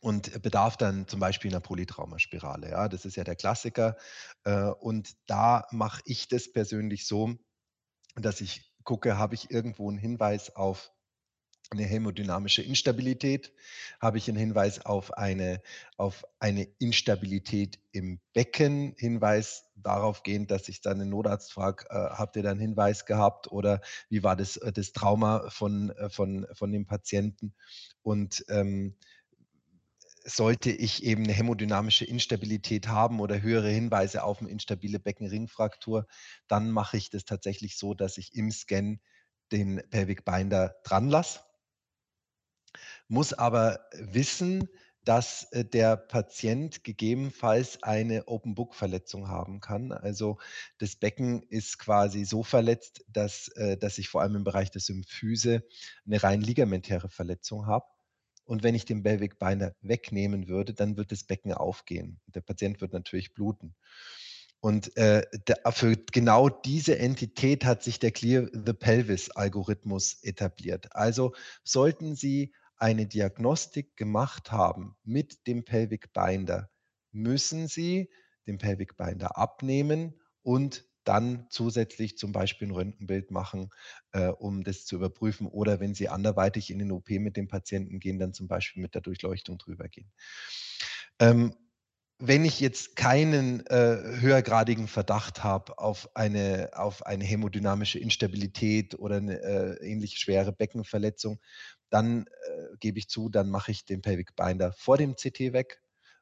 und 0.00 0.42
bedarf 0.42 0.76
dann 0.76 1.06
zum 1.06 1.20
Beispiel 1.20 1.50
einer 1.50 1.60
Polytraumaspirale. 1.60 2.70
Ja, 2.70 2.88
das 2.88 3.04
ist 3.04 3.16
ja 3.16 3.24
der 3.24 3.36
Klassiker. 3.36 3.96
Äh, 4.44 4.70
und 4.70 5.14
da 5.26 5.66
mache 5.70 6.00
ich 6.04 6.28
das 6.28 6.52
persönlich 6.52 7.06
so, 7.06 7.36
dass 8.16 8.40
ich 8.40 8.72
gucke, 8.84 9.18
habe 9.18 9.34
ich 9.34 9.50
irgendwo 9.50 9.88
einen 9.88 9.98
Hinweis 9.98 10.56
auf 10.56 10.90
eine 11.70 11.84
hämodynamische 11.84 12.62
Instabilität, 12.62 13.52
habe 14.00 14.18
ich 14.18 14.28
einen 14.28 14.38
Hinweis 14.38 14.84
auf 14.84 15.16
eine, 15.16 15.62
auf 15.96 16.24
eine 16.40 16.64
Instabilität 16.80 17.78
im 17.92 18.20
Becken, 18.32 18.94
Hinweis 18.96 19.66
darauf 19.76 20.24
gehend, 20.24 20.50
dass 20.50 20.68
ich 20.68 20.80
dann 20.80 20.98
den 20.98 21.10
Notarzt 21.10 21.52
frage, 21.52 21.84
äh, 21.90 21.94
habt 21.94 22.34
ihr 22.34 22.42
da 22.42 22.50
einen 22.50 22.60
Hinweis 22.60 23.06
gehabt 23.06 23.52
oder 23.52 23.80
wie 24.08 24.24
war 24.24 24.34
das, 24.34 24.56
äh, 24.56 24.72
das 24.72 24.92
Trauma 24.92 25.48
von, 25.50 25.90
äh, 25.90 26.10
von, 26.10 26.46
von 26.52 26.72
dem 26.72 26.86
Patienten? 26.86 27.54
Und 28.02 28.44
ähm, 28.48 28.96
sollte 30.24 30.70
ich 30.70 31.04
eben 31.04 31.24
eine 31.24 31.32
hämodynamische 31.32 32.04
Instabilität 32.04 32.88
haben 32.88 33.20
oder 33.20 33.42
höhere 33.42 33.70
Hinweise 33.70 34.22
auf 34.24 34.40
eine 34.40 34.50
instabile 34.50 35.00
Beckenringfraktur, 35.00 36.06
dann 36.48 36.70
mache 36.70 36.96
ich 36.96 37.10
das 37.10 37.24
tatsächlich 37.24 37.78
so, 37.78 37.94
dass 37.94 38.18
ich 38.18 38.34
im 38.34 38.50
Scan 38.50 38.98
den 39.52 39.82
Pelvic 39.90 40.24
Binder 40.24 40.76
dran 40.84 41.08
lasse. 41.08 41.40
Muss 43.08 43.32
aber 43.32 43.80
wissen, 43.92 44.68
dass 45.04 45.44
äh, 45.52 45.64
der 45.64 45.96
Patient 45.96 46.84
gegebenenfalls 46.84 47.82
eine 47.82 48.28
Open-Book-Verletzung 48.28 49.28
haben 49.28 49.60
kann. 49.60 49.92
Also 49.92 50.38
das 50.78 50.96
Becken 50.96 51.42
ist 51.42 51.78
quasi 51.78 52.24
so 52.24 52.42
verletzt, 52.42 53.04
dass, 53.08 53.48
äh, 53.56 53.76
dass 53.76 53.98
ich 53.98 54.08
vor 54.08 54.20
allem 54.20 54.36
im 54.36 54.44
Bereich 54.44 54.70
der 54.70 54.80
Symphyse 54.80 55.64
eine 56.06 56.22
rein 56.22 56.42
ligamentäre 56.42 57.08
Verletzung 57.08 57.66
habe. 57.66 57.86
Und 58.50 58.64
wenn 58.64 58.74
ich 58.74 58.84
den 58.84 59.04
Pelvic 59.04 59.38
Binder 59.38 59.76
wegnehmen 59.80 60.48
würde, 60.48 60.74
dann 60.74 60.96
wird 60.96 61.12
das 61.12 61.22
Becken 61.22 61.54
aufgehen. 61.54 62.20
Der 62.26 62.40
Patient 62.40 62.80
wird 62.80 62.92
natürlich 62.92 63.32
bluten. 63.32 63.76
Und 64.58 64.96
äh, 64.96 65.24
für 65.70 65.96
genau 66.10 66.48
diese 66.48 66.98
Entität 66.98 67.64
hat 67.64 67.84
sich 67.84 68.00
der 68.00 68.10
Clear 68.10 68.48
the 68.52 68.72
Pelvis 68.72 69.30
Algorithmus 69.30 70.20
etabliert. 70.24 70.96
Also 70.96 71.32
sollten 71.62 72.16
Sie 72.16 72.52
eine 72.76 73.06
Diagnostik 73.06 73.96
gemacht 73.96 74.50
haben 74.50 74.96
mit 75.04 75.46
dem 75.46 75.64
Pelvic 75.64 76.12
Binder, 76.12 76.70
müssen 77.12 77.68
Sie 77.68 78.10
den 78.48 78.58
Pelvic 78.58 78.96
Binder 78.96 79.38
abnehmen 79.38 80.20
und 80.42 80.89
dann 81.04 81.46
zusätzlich 81.50 82.18
zum 82.18 82.32
Beispiel 82.32 82.68
ein 82.68 82.72
Röntgenbild 82.72 83.30
machen, 83.30 83.70
äh, 84.12 84.28
um 84.28 84.64
das 84.64 84.84
zu 84.84 84.96
überprüfen. 84.96 85.46
Oder 85.46 85.80
wenn 85.80 85.94
Sie 85.94 86.08
anderweitig 86.08 86.70
in 86.70 86.78
den 86.78 86.92
OP 86.92 87.10
mit 87.10 87.36
dem 87.36 87.48
Patienten 87.48 88.00
gehen, 88.00 88.18
dann 88.18 88.32
zum 88.32 88.48
Beispiel 88.48 88.82
mit 88.82 88.94
der 88.94 89.02
Durchleuchtung 89.02 89.58
drüber 89.58 89.88
gehen. 89.88 90.10
Ähm, 91.18 91.54
wenn 92.22 92.44
ich 92.44 92.60
jetzt 92.60 92.96
keinen 92.96 93.66
äh, 93.66 93.96
höhergradigen 94.20 94.88
Verdacht 94.88 95.42
habe 95.42 95.78
auf 95.78 96.14
eine, 96.14 96.70
auf 96.74 97.06
eine 97.06 97.24
hämodynamische 97.24 97.98
Instabilität 97.98 98.98
oder 98.98 99.16
eine 99.16 99.40
äh, 99.40 99.90
ähnlich 99.90 100.18
schwere 100.18 100.52
Beckenverletzung, 100.52 101.40
dann 101.88 102.26
äh, 102.26 102.76
gebe 102.78 102.98
ich 102.98 103.08
zu, 103.08 103.30
dann 103.30 103.48
mache 103.48 103.72
ich 103.72 103.86
den 103.86 104.02
Pelvic 104.02 104.36
Binder 104.36 104.72
vor 104.72 104.98
dem 104.98 105.14
CT 105.16 105.54
weg 105.54 105.80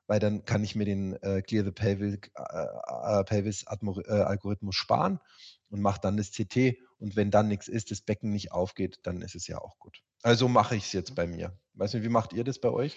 weil 0.09 0.19
dann 0.19 0.45
kann 0.45 0.65
ich 0.65 0.75
mir 0.75 0.87
den 0.87 1.15
äh, 1.23 1.43
Clear 1.43 1.65
the 1.65 1.71
Pelvic, 1.71 2.33
äh, 2.35 3.21
äh 3.21 3.25
Pelvis 3.25 3.65
äh, 3.65 4.13
Algorithmus 4.13 4.75
sparen 4.75 5.21
und 5.69 5.81
mache 5.81 6.01
dann 6.01 6.17
das 6.17 6.33
CT. 6.33 6.79
Und 6.99 7.15
wenn 7.15 7.31
dann 7.31 7.47
nichts 7.47 7.69
ist, 7.69 7.93
das 7.93 8.01
Becken 8.01 8.31
nicht 8.31 8.51
aufgeht, 8.51 8.99
dann 9.05 9.23
ist 9.23 9.37
es 9.37 9.47
ja 9.47 9.59
auch 9.59 9.79
gut. 9.79 10.01
Also 10.23 10.49
mache 10.49 10.75
ich 10.75 10.87
es 10.87 10.93
jetzt 10.93 11.15
bei 11.15 11.27
mir. 11.27 11.57
Weiß 11.75 11.95
nicht, 11.95 12.03
wie 12.03 12.09
macht 12.09 12.33
ihr 12.33 12.43
das 12.43 12.59
bei 12.59 12.71
euch? 12.71 12.97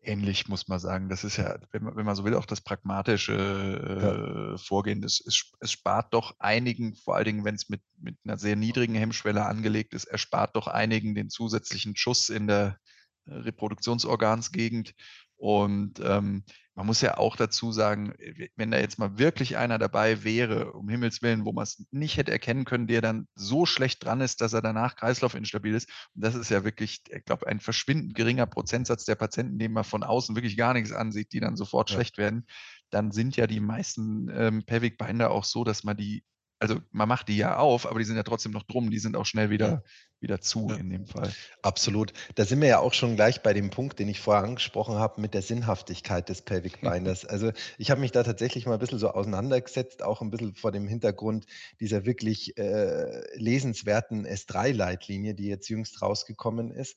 Ähnlich 0.00 0.46
muss 0.46 0.68
man 0.68 0.78
sagen. 0.78 1.08
Das 1.08 1.24
ist 1.24 1.36
ja, 1.38 1.58
wenn 1.72 1.82
man, 1.82 1.96
wenn 1.96 2.06
man 2.06 2.14
so 2.14 2.24
will, 2.24 2.34
auch 2.34 2.46
das 2.46 2.60
pragmatische 2.60 3.34
äh, 3.34 4.52
ja. 4.52 4.56
Vorgehen. 4.58 5.02
Das 5.02 5.18
ist, 5.18 5.52
es 5.58 5.72
spart 5.72 6.14
doch 6.14 6.36
einigen, 6.38 6.94
vor 6.94 7.16
allen 7.16 7.24
Dingen, 7.24 7.44
wenn 7.44 7.56
es 7.56 7.68
mit, 7.68 7.82
mit 7.98 8.16
einer 8.24 8.38
sehr 8.38 8.54
niedrigen 8.54 8.94
Hemmschwelle 8.94 9.44
angelegt 9.44 9.92
ist, 9.92 10.04
erspart 10.04 10.54
doch 10.54 10.68
einigen 10.68 11.16
den 11.16 11.30
zusätzlichen 11.30 11.96
Schuss 11.96 12.28
in 12.28 12.46
der 12.46 12.78
Reproduktionsorgansgegend 13.26 14.94
und 15.38 16.00
ähm, 16.00 16.42
man 16.74 16.86
muss 16.86 17.00
ja 17.00 17.16
auch 17.16 17.36
dazu 17.36 17.70
sagen, 17.70 18.12
äh, 18.18 18.48
wenn 18.56 18.72
da 18.72 18.78
jetzt 18.78 18.98
mal 18.98 19.18
wirklich 19.18 19.56
einer 19.56 19.78
dabei 19.78 20.24
wäre, 20.24 20.72
um 20.72 20.88
Himmels 20.88 21.22
Willen, 21.22 21.44
wo 21.44 21.52
man 21.52 21.62
es 21.62 21.86
nicht 21.92 22.16
hätte 22.16 22.32
erkennen 22.32 22.64
können, 22.64 22.88
der 22.88 23.00
dann 23.00 23.28
so 23.36 23.64
schlecht 23.64 24.04
dran 24.04 24.20
ist, 24.20 24.40
dass 24.40 24.52
er 24.52 24.62
danach 24.62 24.96
kreislaufinstabil 24.96 25.74
ist. 25.74 25.88
Und 26.14 26.24
das 26.24 26.34
ist 26.34 26.50
ja 26.50 26.64
wirklich, 26.64 27.02
ich 27.08 27.24
glaube, 27.24 27.46
ein 27.46 27.60
verschwindend 27.60 28.14
geringer 28.14 28.46
Prozentsatz 28.46 29.04
der 29.04 29.14
Patienten, 29.14 29.60
denen 29.60 29.74
man 29.74 29.84
von 29.84 30.02
außen 30.02 30.34
wirklich 30.34 30.56
gar 30.56 30.74
nichts 30.74 30.92
ansieht, 30.92 31.32
die 31.32 31.40
dann 31.40 31.56
sofort 31.56 31.88
ja. 31.90 31.94
schlecht 31.94 32.18
werden. 32.18 32.46
Dann 32.90 33.12
sind 33.12 33.36
ja 33.36 33.46
die 33.46 33.60
meisten 33.60 34.28
ähm, 34.32 34.64
Pelvic 34.64 34.98
Binder 34.98 35.30
auch 35.30 35.44
so, 35.44 35.62
dass 35.62 35.84
man 35.84 35.96
die 35.96 36.24
also 36.58 36.80
man 36.90 37.08
macht 37.08 37.28
die 37.28 37.36
ja 37.36 37.56
auf, 37.56 37.86
aber 37.86 37.98
die 37.98 38.04
sind 38.04 38.16
ja 38.16 38.22
trotzdem 38.22 38.52
noch 38.52 38.64
drum, 38.64 38.90
die 38.90 38.98
sind 38.98 39.16
auch 39.16 39.26
schnell 39.26 39.50
wieder, 39.50 39.84
wieder 40.20 40.40
zu 40.40 40.68
ja. 40.70 40.76
in 40.76 40.90
dem 40.90 41.06
Fall. 41.06 41.32
Absolut. 41.62 42.12
Da 42.34 42.44
sind 42.44 42.60
wir 42.60 42.68
ja 42.68 42.78
auch 42.80 42.92
schon 42.92 43.16
gleich 43.16 43.42
bei 43.42 43.52
dem 43.52 43.70
Punkt, 43.70 43.98
den 43.98 44.08
ich 44.08 44.20
vorher 44.20 44.44
angesprochen 44.44 44.96
habe, 44.96 45.20
mit 45.20 45.34
der 45.34 45.42
Sinnhaftigkeit 45.42 46.28
des 46.28 46.42
Pelvic 46.42 46.80
Binders. 46.80 47.24
also 47.24 47.52
ich 47.78 47.90
habe 47.90 48.00
mich 48.00 48.12
da 48.12 48.22
tatsächlich 48.22 48.66
mal 48.66 48.74
ein 48.74 48.80
bisschen 48.80 48.98
so 48.98 49.10
auseinandergesetzt, 49.10 50.02
auch 50.02 50.20
ein 50.20 50.30
bisschen 50.30 50.54
vor 50.54 50.72
dem 50.72 50.88
Hintergrund 50.88 51.46
dieser 51.80 52.04
wirklich 52.04 52.56
äh, 52.58 53.36
lesenswerten 53.36 54.26
S3-Leitlinie, 54.26 55.34
die 55.34 55.46
jetzt 55.46 55.68
jüngst 55.68 56.02
rausgekommen 56.02 56.72
ist. 56.72 56.96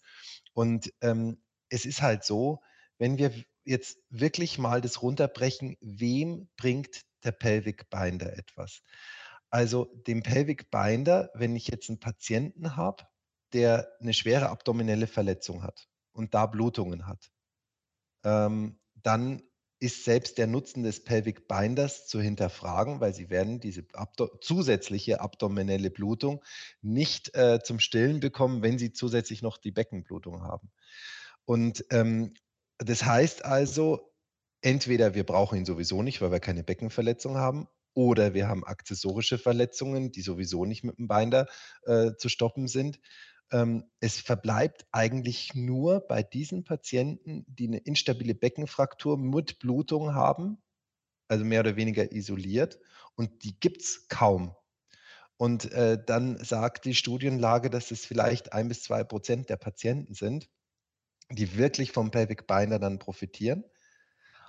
Und 0.54 0.91
ähm, 1.02 1.38
es 1.69 1.86
ist 1.86 2.02
halt 2.02 2.24
so, 2.24 2.62
wenn 2.97 3.17
wir 3.17 3.32
jetzt 3.63 4.00
wirklich 4.10 4.58
mal 4.58 4.82
das 4.82 5.02
runterbrechen, 5.02 5.78
wem 5.82 6.50
bringt 6.58 7.02
der 7.24 7.32
Pelvic 7.32 7.89
Binder 7.89 8.38
etwas? 8.38 8.82
Also 9.52 9.86
dem 10.08 10.24
Pelvic 10.24 10.72
Binder, 10.72 11.30
wenn 11.34 11.56
ich 11.56 11.68
jetzt 11.68 11.90
einen 11.90 12.00
Patienten 12.00 12.78
habe, 12.78 13.06
der 13.54 13.92
eine 14.00 14.14
schwere 14.14 14.50
abdominelle 14.50 15.08
Verletzung 15.08 15.62
hat 15.62 15.90
und 16.14 16.34
da 16.34 16.46
Blutungen 16.46 17.06
hat, 17.06 17.32
ähm, 18.24 18.80
dann 18.96 19.44
ist 19.80 20.06
selbst 20.06 20.38
der 20.38 20.48
Nutzen 20.48 20.84
des 20.84 21.04
Pelvic 21.04 21.48
Binders 21.48 22.08
zu 22.08 22.22
hinterfragen, 22.22 23.02
weil 23.02 23.14
sie 23.14 23.30
werden 23.30 23.60
diese 23.60 23.84
Abdo 23.94 24.28
zusätzliche 24.40 25.20
abdominelle 25.20 25.90
Blutung 25.90 26.44
nicht 26.82 27.36
äh, 27.36 27.60
zum 27.64 27.80
Stillen 27.80 28.20
bekommen, 28.20 28.62
wenn 28.62 28.78
sie 28.78 28.94
zusätzlich 28.94 29.42
noch 29.42 29.58
die 29.58 29.72
Beckenblutung 29.72 30.44
haben. 30.44 30.72
Und 31.46 31.84
ähm, 31.90 32.36
das 32.78 33.04
heißt 33.04 33.44
also, 33.44 34.14
entweder 34.62 35.16
wir 35.16 35.26
brauchen 35.26 35.58
ihn 35.58 35.66
sowieso 35.66 36.04
nicht, 36.04 36.22
weil 36.22 36.32
wir 36.32 36.40
keine 36.40 36.64
Beckenverletzung 36.64 37.38
haben, 37.38 37.68
oder 37.93 38.34
wir 38.34 38.47
haben 38.47 38.63
akzessorische 38.63 39.38
Verletzungen, 39.38 40.12
die 40.12 40.21
sowieso 40.21 40.65
nicht 40.65 40.84
mit 40.84 40.97
dem 40.97 41.08
Binder 41.08 41.47
äh, 41.84 42.12
zu 42.17 42.30
stoppen 42.30 42.67
sind. 42.67 42.99
Ähm, 43.51 43.84
es 43.99 44.19
verbleibt 44.19 44.86
eigentlich 44.91 45.54
nur 45.56 45.99
bei 45.99 46.23
diesen 46.23 46.63
Patienten, 46.63 47.45
die 47.47 47.67
eine 47.67 47.80
instabile 47.80 48.34
Beckenfraktur 48.34 49.17
mit 49.17 49.60
Blutung 49.60 50.13
haben, 50.15 50.62
also 51.27 51.43
mehr 51.43 51.62
oder 51.62 51.75
weniger 51.75 52.12
isoliert, 52.12 52.80
und 53.15 53.43
die 53.43 53.60
gibt 53.60 53.82
es 53.82 54.08
kaum. 54.08 54.56
Und 55.38 55.71
äh, 55.71 55.97
dann 56.06 56.38
sagt 56.38 56.86
die 56.86 56.93
Studienlage, 56.93 57.69
dass 57.69 57.91
es 57.91 58.06
vielleicht 58.06 58.54
ein 58.54 58.67
bis 58.67 58.84
zwei 58.84 59.04
Prozent 59.04 59.49
der 59.49 59.58
Patienten 59.58 60.13
sind, 60.13 60.49
die 61.32 61.58
wirklich 61.58 61.91
vom 61.91 62.12
Pelvic 62.12 62.47
Binder 62.47 62.80
dann 62.80 62.99
profitieren. 62.99 63.63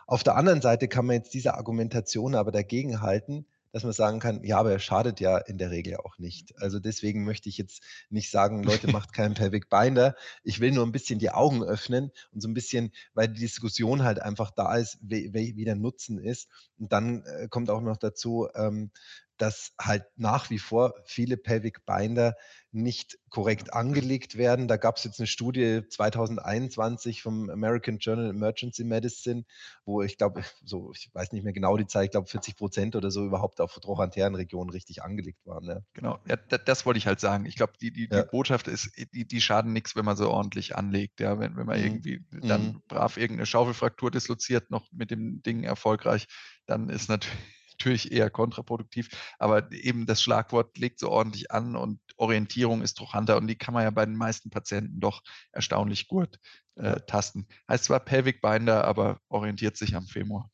Auf 0.06 0.22
der 0.22 0.36
anderen 0.36 0.60
Seite 0.60 0.88
kann 0.88 1.06
man 1.06 1.16
jetzt 1.16 1.34
diese 1.34 1.54
Argumentation 1.54 2.34
aber 2.34 2.52
dagegen 2.52 3.00
halten, 3.00 3.46
dass 3.72 3.84
man 3.84 3.92
sagen 3.92 4.20
kann, 4.20 4.44
ja, 4.44 4.58
aber 4.58 4.70
er 4.70 4.78
schadet 4.78 5.18
ja 5.18 5.38
in 5.38 5.56
der 5.56 5.70
Regel 5.70 5.96
auch 5.96 6.18
nicht. 6.18 6.54
Also 6.60 6.78
deswegen 6.78 7.24
möchte 7.24 7.48
ich 7.48 7.56
jetzt 7.56 7.82
nicht 8.10 8.30
sagen, 8.30 8.62
Leute, 8.62 8.86
macht 8.92 9.14
keinen 9.14 9.34
Pelvic 9.34 9.70
Binder. 9.70 10.14
Ich 10.44 10.60
will 10.60 10.72
nur 10.72 10.84
ein 10.84 10.92
bisschen 10.92 11.18
die 11.18 11.30
Augen 11.30 11.64
öffnen 11.64 12.12
und 12.32 12.42
so 12.42 12.48
ein 12.48 12.54
bisschen, 12.54 12.92
weil 13.14 13.28
die 13.28 13.40
Diskussion 13.40 14.04
halt 14.04 14.20
einfach 14.20 14.50
da 14.50 14.76
ist, 14.76 14.98
wie, 15.00 15.32
wie 15.32 15.64
der 15.64 15.76
Nutzen 15.76 16.18
ist. 16.18 16.48
Und 16.78 16.92
dann 16.92 17.24
äh, 17.24 17.48
kommt 17.48 17.70
auch 17.70 17.80
noch 17.80 17.96
dazu, 17.96 18.48
ähm, 18.54 18.90
dass 19.38 19.72
halt 19.80 20.04
nach 20.16 20.50
wie 20.50 20.58
vor 20.58 20.94
viele 21.04 21.36
Pelvic 21.36 21.84
Binder 21.84 22.36
nicht 22.72 23.18
korrekt 23.28 23.74
angelegt 23.74 24.36
werden. 24.36 24.66
Da 24.66 24.78
gab 24.78 24.96
es 24.96 25.04
jetzt 25.04 25.20
eine 25.20 25.26
Studie 25.26 25.82
2021 25.88 27.22
vom 27.22 27.50
American 27.50 27.98
Journal 27.98 28.30
Emergency 28.30 28.84
Medicine, 28.84 29.44
wo 29.84 30.02
ich 30.02 30.16
glaube, 30.16 30.42
so, 30.64 30.92
ich 30.94 31.10
weiß 31.12 31.32
nicht 31.32 31.44
mehr 31.44 31.52
genau 31.52 31.76
die 31.76 31.86
Zahl, 31.86 32.04
ich 32.04 32.10
glaube 32.10 32.28
40 32.28 32.56
Prozent 32.56 32.96
oder 32.96 33.10
so 33.10 33.24
überhaupt 33.26 33.60
auf 33.60 33.74
Trochanterenregionen 33.74 34.70
richtig 34.70 35.02
angelegt 35.02 35.44
waren. 35.44 35.64
Ja. 35.64 35.80
Genau, 35.92 36.18
ja, 36.26 36.36
das, 36.36 36.60
das, 36.64 36.86
wollte 36.86 36.98
ich 36.98 37.06
halt 37.06 37.20
sagen. 37.20 37.44
Ich 37.44 37.56
glaube, 37.56 37.74
die, 37.80 37.92
die, 37.92 38.08
ja. 38.10 38.22
die, 38.22 38.28
Botschaft 38.30 38.68
ist, 38.68 38.90
die, 39.12 39.26
die 39.26 39.40
schaden 39.40 39.72
nichts, 39.72 39.94
wenn 39.94 40.04
man 40.04 40.16
so 40.16 40.30
ordentlich 40.30 40.74
anlegt. 40.76 41.20
Ja, 41.20 41.38
wenn, 41.38 41.56
wenn 41.56 41.66
man 41.66 41.78
mhm. 41.78 41.84
irgendwie 41.84 42.24
dann 42.30 42.66
mhm. 42.66 42.82
brav 42.88 43.18
irgendeine 43.18 43.46
Schaufelfraktur 43.46 44.10
disloziert, 44.10 44.70
noch 44.70 44.90
mit 44.92 45.10
dem 45.10 45.42
Ding 45.42 45.64
erfolgreich, 45.64 46.26
dann 46.66 46.88
ist 46.88 47.08
natürlich 47.08 47.36
natürlich 47.82 48.12
eher 48.12 48.30
kontraproduktiv, 48.30 49.10
aber 49.38 49.70
eben 49.72 50.06
das 50.06 50.22
Schlagwort 50.22 50.78
legt 50.78 51.00
so 51.00 51.10
ordentlich 51.10 51.50
an 51.50 51.74
und 51.74 52.00
Orientierung 52.16 52.82
ist 52.82 52.94
Trochanter 52.94 53.36
und 53.36 53.48
die 53.48 53.56
kann 53.56 53.74
man 53.74 53.82
ja 53.82 53.90
bei 53.90 54.06
den 54.06 54.16
meisten 54.16 54.50
Patienten 54.50 55.00
doch 55.00 55.22
erstaunlich 55.50 56.06
gut 56.06 56.38
äh, 56.76 57.00
tasten. 57.06 57.48
Heißt 57.68 57.84
zwar 57.84 58.00
Pelvic 58.00 58.40
Binder, 58.40 58.84
aber 58.84 59.20
orientiert 59.28 59.76
sich 59.76 59.96
am 59.96 60.06
Femur. 60.06 60.48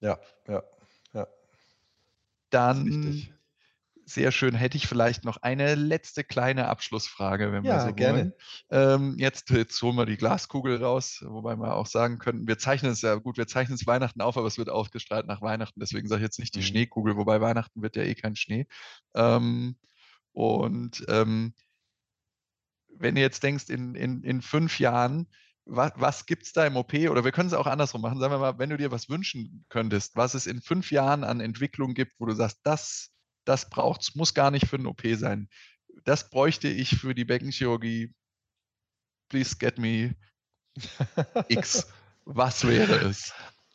Ja, 0.00 0.18
ja, 0.46 0.62
ja. 1.14 1.26
Dann 2.50 3.39
sehr 4.12 4.32
schön. 4.32 4.54
Hätte 4.54 4.76
ich 4.76 4.86
vielleicht 4.86 5.24
noch 5.24 5.38
eine 5.38 5.74
letzte 5.74 6.24
kleine 6.24 6.68
Abschlussfrage, 6.68 7.52
wenn 7.52 7.64
ja, 7.64 7.76
wir 7.76 7.88
so 7.88 7.94
gerne. 7.94 8.18
wollen. 8.18 8.32
Ähm, 8.70 9.14
jetzt, 9.18 9.50
jetzt 9.50 9.80
holen 9.82 9.96
wir 9.96 10.06
die 10.06 10.16
Glaskugel 10.16 10.82
raus, 10.82 11.24
wobei 11.26 11.56
wir 11.56 11.74
auch 11.74 11.86
sagen 11.86 12.18
könnten, 12.18 12.46
wir 12.48 12.58
zeichnen 12.58 12.92
es 12.92 13.02
ja 13.02 13.14
gut, 13.14 13.36
wir 13.36 13.46
zeichnen 13.46 13.76
es 13.76 13.86
Weihnachten 13.86 14.20
auf, 14.20 14.36
aber 14.36 14.46
es 14.46 14.58
wird 14.58 14.70
ausgestrahlt 14.70 15.26
nach 15.26 15.42
Weihnachten. 15.42 15.80
Deswegen 15.80 16.08
sage 16.08 16.20
ich 16.20 16.24
jetzt 16.26 16.38
nicht 16.38 16.54
die 16.54 16.60
mhm. 16.60 16.64
Schneekugel, 16.64 17.16
wobei 17.16 17.40
Weihnachten 17.40 17.82
wird 17.82 17.96
ja 17.96 18.02
eh 18.02 18.14
kein 18.14 18.36
Schnee. 18.36 18.66
Ähm, 19.14 19.76
und 20.32 21.04
ähm, 21.08 21.54
wenn 22.88 23.14
du 23.14 23.20
jetzt 23.20 23.42
denkst, 23.42 23.70
in, 23.70 23.94
in, 23.94 24.22
in 24.22 24.42
fünf 24.42 24.78
Jahren, 24.78 25.26
was, 25.64 25.92
was 25.96 26.26
gibt 26.26 26.44
es 26.44 26.52
da 26.52 26.66
im 26.66 26.76
OP? 26.76 26.92
Oder 26.94 27.24
wir 27.24 27.32
können 27.32 27.48
es 27.48 27.54
auch 27.54 27.66
andersrum 27.66 28.02
machen. 28.02 28.18
Sagen 28.18 28.32
wir 28.32 28.38
mal, 28.38 28.58
wenn 28.58 28.70
du 28.70 28.76
dir 28.76 28.90
was 28.90 29.08
wünschen 29.08 29.64
könntest, 29.68 30.16
was 30.16 30.34
es 30.34 30.46
in 30.46 30.60
fünf 30.60 30.90
Jahren 30.90 31.24
an 31.24 31.40
Entwicklung 31.40 31.94
gibt, 31.94 32.12
wo 32.18 32.26
du 32.26 32.34
sagst, 32.34 32.60
das 32.64 33.10
das 33.44 33.68
braucht 33.68 34.02
es, 34.02 34.14
muss 34.14 34.34
gar 34.34 34.50
nicht 34.50 34.66
für 34.66 34.76
eine 34.76 34.88
OP 34.88 35.02
sein. 35.14 35.48
Das 36.04 36.30
bräuchte 36.30 36.68
ich 36.68 36.96
für 36.96 37.14
die 37.14 37.24
Beckenchirurgie. 37.24 38.14
Please 39.28 39.56
get 39.56 39.78
me 39.78 40.14
X. 41.48 41.86
Was 42.24 42.66
wäre 42.66 42.96
es? 43.08 43.32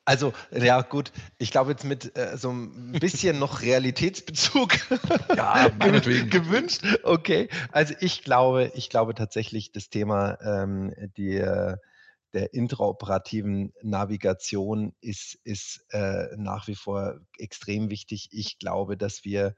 Also, 0.07 0.33
ja, 0.51 0.81
gut, 0.83 1.11
ich 1.39 1.49
glaube 1.49 1.71
jetzt 1.71 1.83
mit 1.83 2.15
äh, 2.15 2.37
so 2.37 2.51
ein 2.51 2.91
bisschen 2.91 3.39
noch 3.39 3.63
Realitätsbezug 3.63 4.77
ja, 5.35 5.67
gewünscht. 5.79 6.83
Okay, 7.01 7.49
also 7.71 7.95
ich 7.99 8.23
glaube, 8.23 8.71
ich 8.75 8.91
glaube 8.91 9.15
tatsächlich 9.15 9.71
das 9.71 9.89
Thema 9.89 10.37
ähm, 10.41 10.93
die, 11.17 11.43
der 12.35 12.53
intraoperativen 12.53 13.73
Navigation 13.81 14.93
ist, 14.99 15.39
ist 15.45 15.85
äh, 15.91 16.27
nach 16.35 16.67
wie 16.67 16.75
vor 16.75 17.21
extrem 17.39 17.89
wichtig. 17.89 18.27
Ich 18.31 18.59
glaube, 18.59 18.97
dass 18.97 19.23
wir 19.23 19.55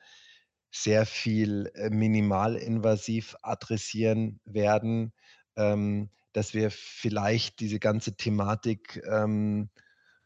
sehr 0.71 1.07
viel 1.07 1.71
äh, 1.73 1.89
minimalinvasiv 1.89 3.35
adressieren 3.41 4.39
werden, 4.45 5.11
ähm, 5.55 6.11
dass 6.33 6.53
wir 6.53 6.69
vielleicht 6.69 7.59
diese 7.59 7.79
ganze 7.79 8.15
Thematik 8.15 9.01
ähm, 9.09 9.69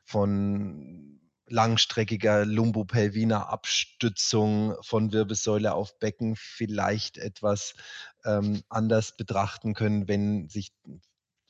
von 0.04 1.22
langstreckiger 1.48 2.46
lumbopelviner 2.46 3.50
Abstützung 3.50 4.76
von 4.82 5.14
Wirbelsäule 5.14 5.74
auf 5.74 5.98
Becken 6.00 6.36
vielleicht 6.36 7.18
etwas 7.18 7.76
ähm, 8.26 8.62
anders 8.68 9.16
betrachten 9.16 9.74
können, 9.74 10.08
wenn 10.10 10.50
sich 10.50 10.74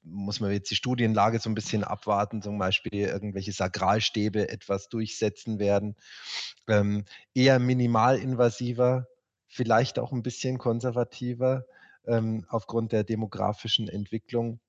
muss 0.04 0.40
man 0.40 0.52
jetzt 0.52 0.72
die 0.72 0.76
Studienlage 0.76 1.40
so 1.40 1.50
ein 1.50 1.56
bisschen 1.56 1.84
abwarten, 1.84 2.42
zum 2.42 2.58
Beispiel 2.58 2.94
irgendwelche 2.94 3.52
Sakralstäbe 3.52 4.50
etwas 4.50 4.90
durchsetzen 4.90 5.60
werden. 5.60 5.96
Ähm, 6.68 7.06
eher 7.34 7.60
minimalinvasiver, 7.60 9.08
vielleicht 9.48 10.00
auch 10.00 10.12
ein 10.12 10.24
bisschen 10.24 10.58
konservativer 10.58 11.66
ähm, 12.08 12.46
aufgrund 12.50 12.92
der 12.92 13.04
demografischen 13.04 13.88
Entwicklung. 13.88 14.60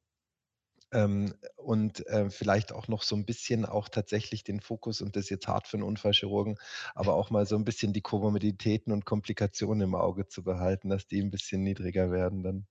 Ähm, 0.92 1.34
und 1.56 2.06
äh, 2.08 2.28
vielleicht 2.28 2.72
auch 2.72 2.86
noch 2.86 3.02
so 3.02 3.16
ein 3.16 3.24
bisschen 3.24 3.64
auch 3.64 3.88
tatsächlich 3.88 4.44
den 4.44 4.60
Fokus, 4.60 5.00
und 5.00 5.16
das 5.16 5.30
jetzt 5.30 5.48
hart 5.48 5.66
für 5.66 5.78
einen 5.78 5.84
Unfallchirurgen, 5.84 6.58
aber 6.94 7.14
auch 7.14 7.30
mal 7.30 7.46
so 7.46 7.56
ein 7.56 7.64
bisschen 7.64 7.94
die 7.94 8.02
Komorbiditäten 8.02 8.92
und 8.92 9.06
Komplikationen 9.06 9.88
im 9.88 9.94
Auge 9.94 10.28
zu 10.28 10.42
behalten, 10.44 10.90
dass 10.90 11.06
die 11.06 11.22
ein 11.22 11.30
bisschen 11.30 11.62
niedriger 11.62 12.10
werden 12.10 12.42
dann. 12.42 12.66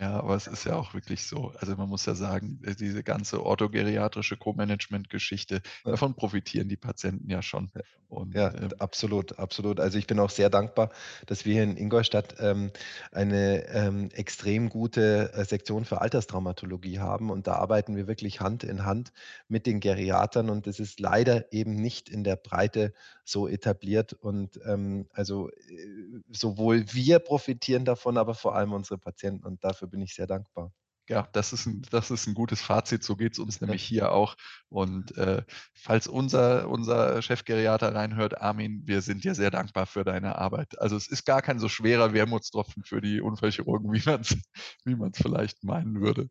Ja, 0.00 0.18
aber 0.18 0.34
es 0.34 0.48
ist 0.48 0.64
ja 0.64 0.74
auch 0.74 0.92
wirklich 0.92 1.24
so. 1.24 1.52
Also 1.60 1.76
man 1.76 1.88
muss 1.88 2.04
ja 2.04 2.16
sagen, 2.16 2.60
äh, 2.64 2.74
diese 2.74 3.04
ganze 3.04 3.44
orthogeriatrische 3.44 4.36
Co-Management-Geschichte, 4.36 5.62
davon 5.84 6.14
profitieren 6.14 6.68
die 6.68 6.76
Patienten 6.76 7.30
ja 7.30 7.42
schon. 7.42 7.70
Und, 8.08 8.34
ja, 8.34 8.52
ähm, 8.54 8.70
absolut, 8.78 9.38
absolut. 9.38 9.80
Also 9.80 9.98
ich 9.98 10.06
bin 10.06 10.18
auch 10.18 10.30
sehr 10.30 10.50
dankbar, 10.50 10.90
dass 11.26 11.44
wir 11.44 11.54
hier 11.54 11.62
in 11.62 11.76
Ingolstadt 11.76 12.36
ähm, 12.38 12.70
eine 13.12 13.66
ähm, 13.68 14.08
extrem 14.12 14.68
gute 14.68 15.32
äh, 15.32 15.44
Sektion 15.44 15.84
für 15.84 16.00
Alterstraumatologie 16.00 16.98
haben. 16.98 17.30
Und 17.30 17.46
da 17.46 17.54
arbeiten 17.54 17.96
wir 17.96 18.06
wirklich 18.06 18.40
Hand 18.40 18.64
in 18.64 18.84
Hand 18.84 19.12
mit 19.48 19.66
den 19.66 19.80
Geriatern. 19.80 20.50
Und 20.50 20.66
das 20.66 20.80
ist 20.80 21.00
leider 21.00 21.52
eben 21.52 21.74
nicht 21.74 22.08
in 22.08 22.24
der 22.24 22.36
Breite 22.36 22.92
so 23.24 23.48
etabliert. 23.48 24.12
Und 24.12 24.60
ähm, 24.64 25.06
also 25.12 25.50
äh, 25.50 25.52
sowohl 26.30 26.84
wir 26.92 27.18
profitieren 27.20 27.84
davon, 27.84 28.16
aber 28.16 28.34
vor 28.34 28.54
allem 28.54 28.72
unsere 28.72 28.98
Patienten. 28.98 29.44
Und 29.44 29.64
dafür 29.64 29.83
bin 29.86 30.00
ich 30.00 30.14
sehr 30.14 30.26
dankbar. 30.26 30.72
Ja, 31.06 31.28
das 31.32 31.52
ist 31.52 31.66
ein, 31.66 31.82
das 31.90 32.10
ist 32.10 32.26
ein 32.26 32.34
gutes 32.34 32.62
Fazit. 32.62 33.04
So 33.04 33.14
geht 33.14 33.34
es 33.34 33.38
uns 33.38 33.60
nämlich 33.60 33.82
hier 33.82 34.12
auch. 34.12 34.36
Und 34.70 35.16
äh, 35.18 35.42
falls 35.74 36.06
unser, 36.06 36.68
unser 36.70 37.20
Chefgeriater 37.20 37.94
reinhört, 37.94 38.40
Armin, 38.40 38.82
wir 38.86 39.02
sind 39.02 39.22
dir 39.22 39.34
sehr 39.34 39.50
dankbar 39.50 39.84
für 39.84 40.02
deine 40.02 40.38
Arbeit. 40.38 40.80
Also 40.80 40.96
es 40.96 41.06
ist 41.06 41.26
gar 41.26 41.42
kein 41.42 41.58
so 41.58 41.68
schwerer 41.68 42.14
Wermutstropfen 42.14 42.84
für 42.84 43.02
die 43.02 43.20
Unfallchirurgen, 43.20 43.92
wie 43.92 44.02
man 44.06 44.22
es 44.22 44.36
wie 44.84 45.22
vielleicht 45.22 45.62
meinen 45.62 46.00
würde. 46.00 46.28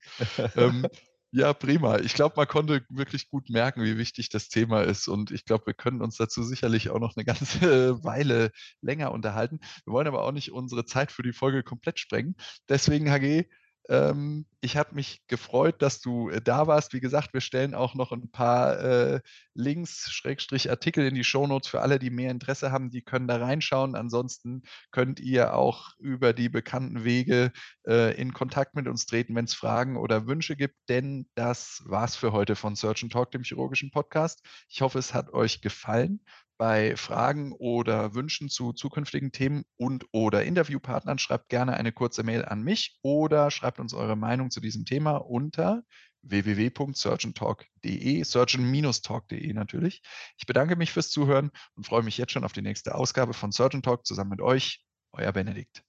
ähm, 0.55 0.87
ja, 1.35 1.51
prima. 1.51 1.97
Ich 1.97 2.13
glaube, 2.13 2.35
man 2.37 2.47
konnte 2.47 2.85
wirklich 2.89 3.27
gut 3.27 3.49
merken, 3.49 3.83
wie 3.83 3.97
wichtig 3.97 4.29
das 4.29 4.49
Thema 4.49 4.83
ist. 4.83 5.07
Und 5.07 5.31
ich 5.31 5.45
glaube, 5.45 5.65
wir 5.65 5.73
können 5.73 6.03
uns 6.03 6.15
dazu 6.17 6.43
sicherlich 6.43 6.91
auch 6.91 6.99
noch 6.99 7.17
eine 7.17 7.25
ganze 7.25 8.03
Weile 8.03 8.51
länger 8.81 9.11
unterhalten. 9.11 9.59
Wir 9.83 9.93
wollen 9.93 10.07
aber 10.07 10.21
auch 10.23 10.31
nicht 10.31 10.51
unsere 10.51 10.85
Zeit 10.85 11.11
für 11.11 11.23
die 11.23 11.33
Folge 11.33 11.63
komplett 11.63 11.97
sprengen. 11.99 12.35
Deswegen, 12.69 13.09
HG, 13.09 13.45
ähm, 13.89 14.45
ich 14.61 14.77
habe 14.77 14.95
mich 14.95 15.21
gefreut, 15.27 15.81
dass 15.81 15.99
du 15.99 16.29
äh, 16.29 16.41
da 16.41 16.67
warst. 16.67 16.93
Wie 16.93 17.01
gesagt, 17.01 17.33
wir 17.33 17.41
stellen 17.41 17.75
auch 17.75 17.95
noch 17.95 18.11
ein 18.11 18.31
paar 18.31 18.79
äh, 18.79 19.21
Links, 19.53 20.09
Schrägstrich 20.11 20.69
Artikel 20.69 21.05
in 21.05 21.15
die 21.15 21.25
Shownotes 21.25 21.67
für 21.67 21.81
alle, 21.81 21.99
die 21.99 22.09
mehr 22.09 22.31
Interesse 22.31 22.71
haben. 22.71 22.89
Die 22.89 23.01
können 23.01 23.27
da 23.27 23.37
reinschauen. 23.37 23.95
Ansonsten 23.95 24.63
könnt 24.91 25.19
ihr 25.19 25.53
auch 25.53 25.91
über 25.99 26.31
die 26.31 26.47
bekannten 26.47 27.03
Wege 27.03 27.51
äh, 27.85 28.15
in 28.19 28.33
Kontakt 28.33 28.75
mit 28.75 28.87
uns 28.87 29.05
treten, 29.05 29.35
wenn 29.35 29.45
es 29.45 29.53
Fragen 29.53 29.97
oder 29.97 30.27
Wünsche 30.27 30.55
gibt. 30.55 30.77
Denn 30.87 31.27
das 31.35 31.83
war's 31.85 32.15
für 32.15 32.31
heute 32.31 32.55
von 32.55 32.75
Search 32.75 33.05
Talk, 33.09 33.31
dem 33.31 33.43
chirurgischen 33.43 33.91
Podcast. 33.91 34.43
Ich 34.69 34.81
hoffe, 34.81 34.99
es 34.99 35.13
hat 35.13 35.33
euch 35.33 35.59
gefallen 35.61 36.21
bei 36.57 36.95
Fragen 36.95 37.51
oder 37.53 38.13
Wünschen 38.13 38.49
zu 38.49 38.73
zukünftigen 38.73 39.31
Themen 39.31 39.63
und 39.75 40.05
oder 40.11 40.43
Interviewpartnern 40.43 41.19
schreibt 41.19 41.49
gerne 41.49 41.73
eine 41.73 41.91
kurze 41.91 42.23
Mail 42.23 42.45
an 42.45 42.63
mich 42.63 42.97
oder 43.01 43.51
schreibt 43.51 43.79
uns 43.79 43.93
eure 43.93 44.15
Meinung 44.15 44.51
zu 44.51 44.61
diesem 44.61 44.85
Thema 44.85 45.17
unter 45.17 45.83
www.surgeontalk.de, 46.23 48.23
surgeon-talk.de 48.23 49.53
natürlich. 49.53 50.01
Ich 50.37 50.45
bedanke 50.45 50.75
mich 50.75 50.91
fürs 50.91 51.09
Zuhören 51.09 51.51
und 51.75 51.85
freue 51.85 52.03
mich 52.03 52.17
jetzt 52.17 52.31
schon 52.31 52.45
auf 52.45 52.53
die 52.53 52.61
nächste 52.61 52.95
Ausgabe 52.95 53.33
von 53.33 53.51
Surgeon 53.51 53.81
Talk 53.81 54.05
zusammen 54.05 54.31
mit 54.31 54.41
euch, 54.41 54.83
euer 55.11 55.31
Benedikt. 55.31 55.83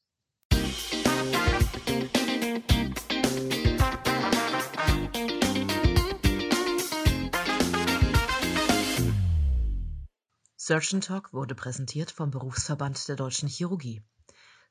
Surgeon 10.66 11.02
Talk 11.02 11.34
wurde 11.34 11.54
präsentiert 11.54 12.10
vom 12.10 12.30
Berufsverband 12.30 13.06
der 13.08 13.16
Deutschen 13.16 13.50
Chirurgie. 13.50 14.02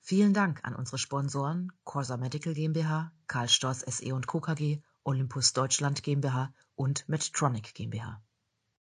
Vielen 0.01 0.33
Dank 0.33 0.59
an 0.63 0.75
unsere 0.75 0.97
Sponsoren 0.97 1.71
Corsa 1.83 2.17
Medical 2.17 2.55
GmbH, 2.55 3.11
Karl 3.27 3.47
Storz 3.47 3.81
SE 3.81 4.21
Co. 4.25 4.41
KG, 4.41 4.81
Olympus 5.03 5.53
Deutschland 5.53 6.01
GmbH 6.01 6.51
und 6.73 7.07
Medtronic 7.07 7.75
GmbH 7.75 8.23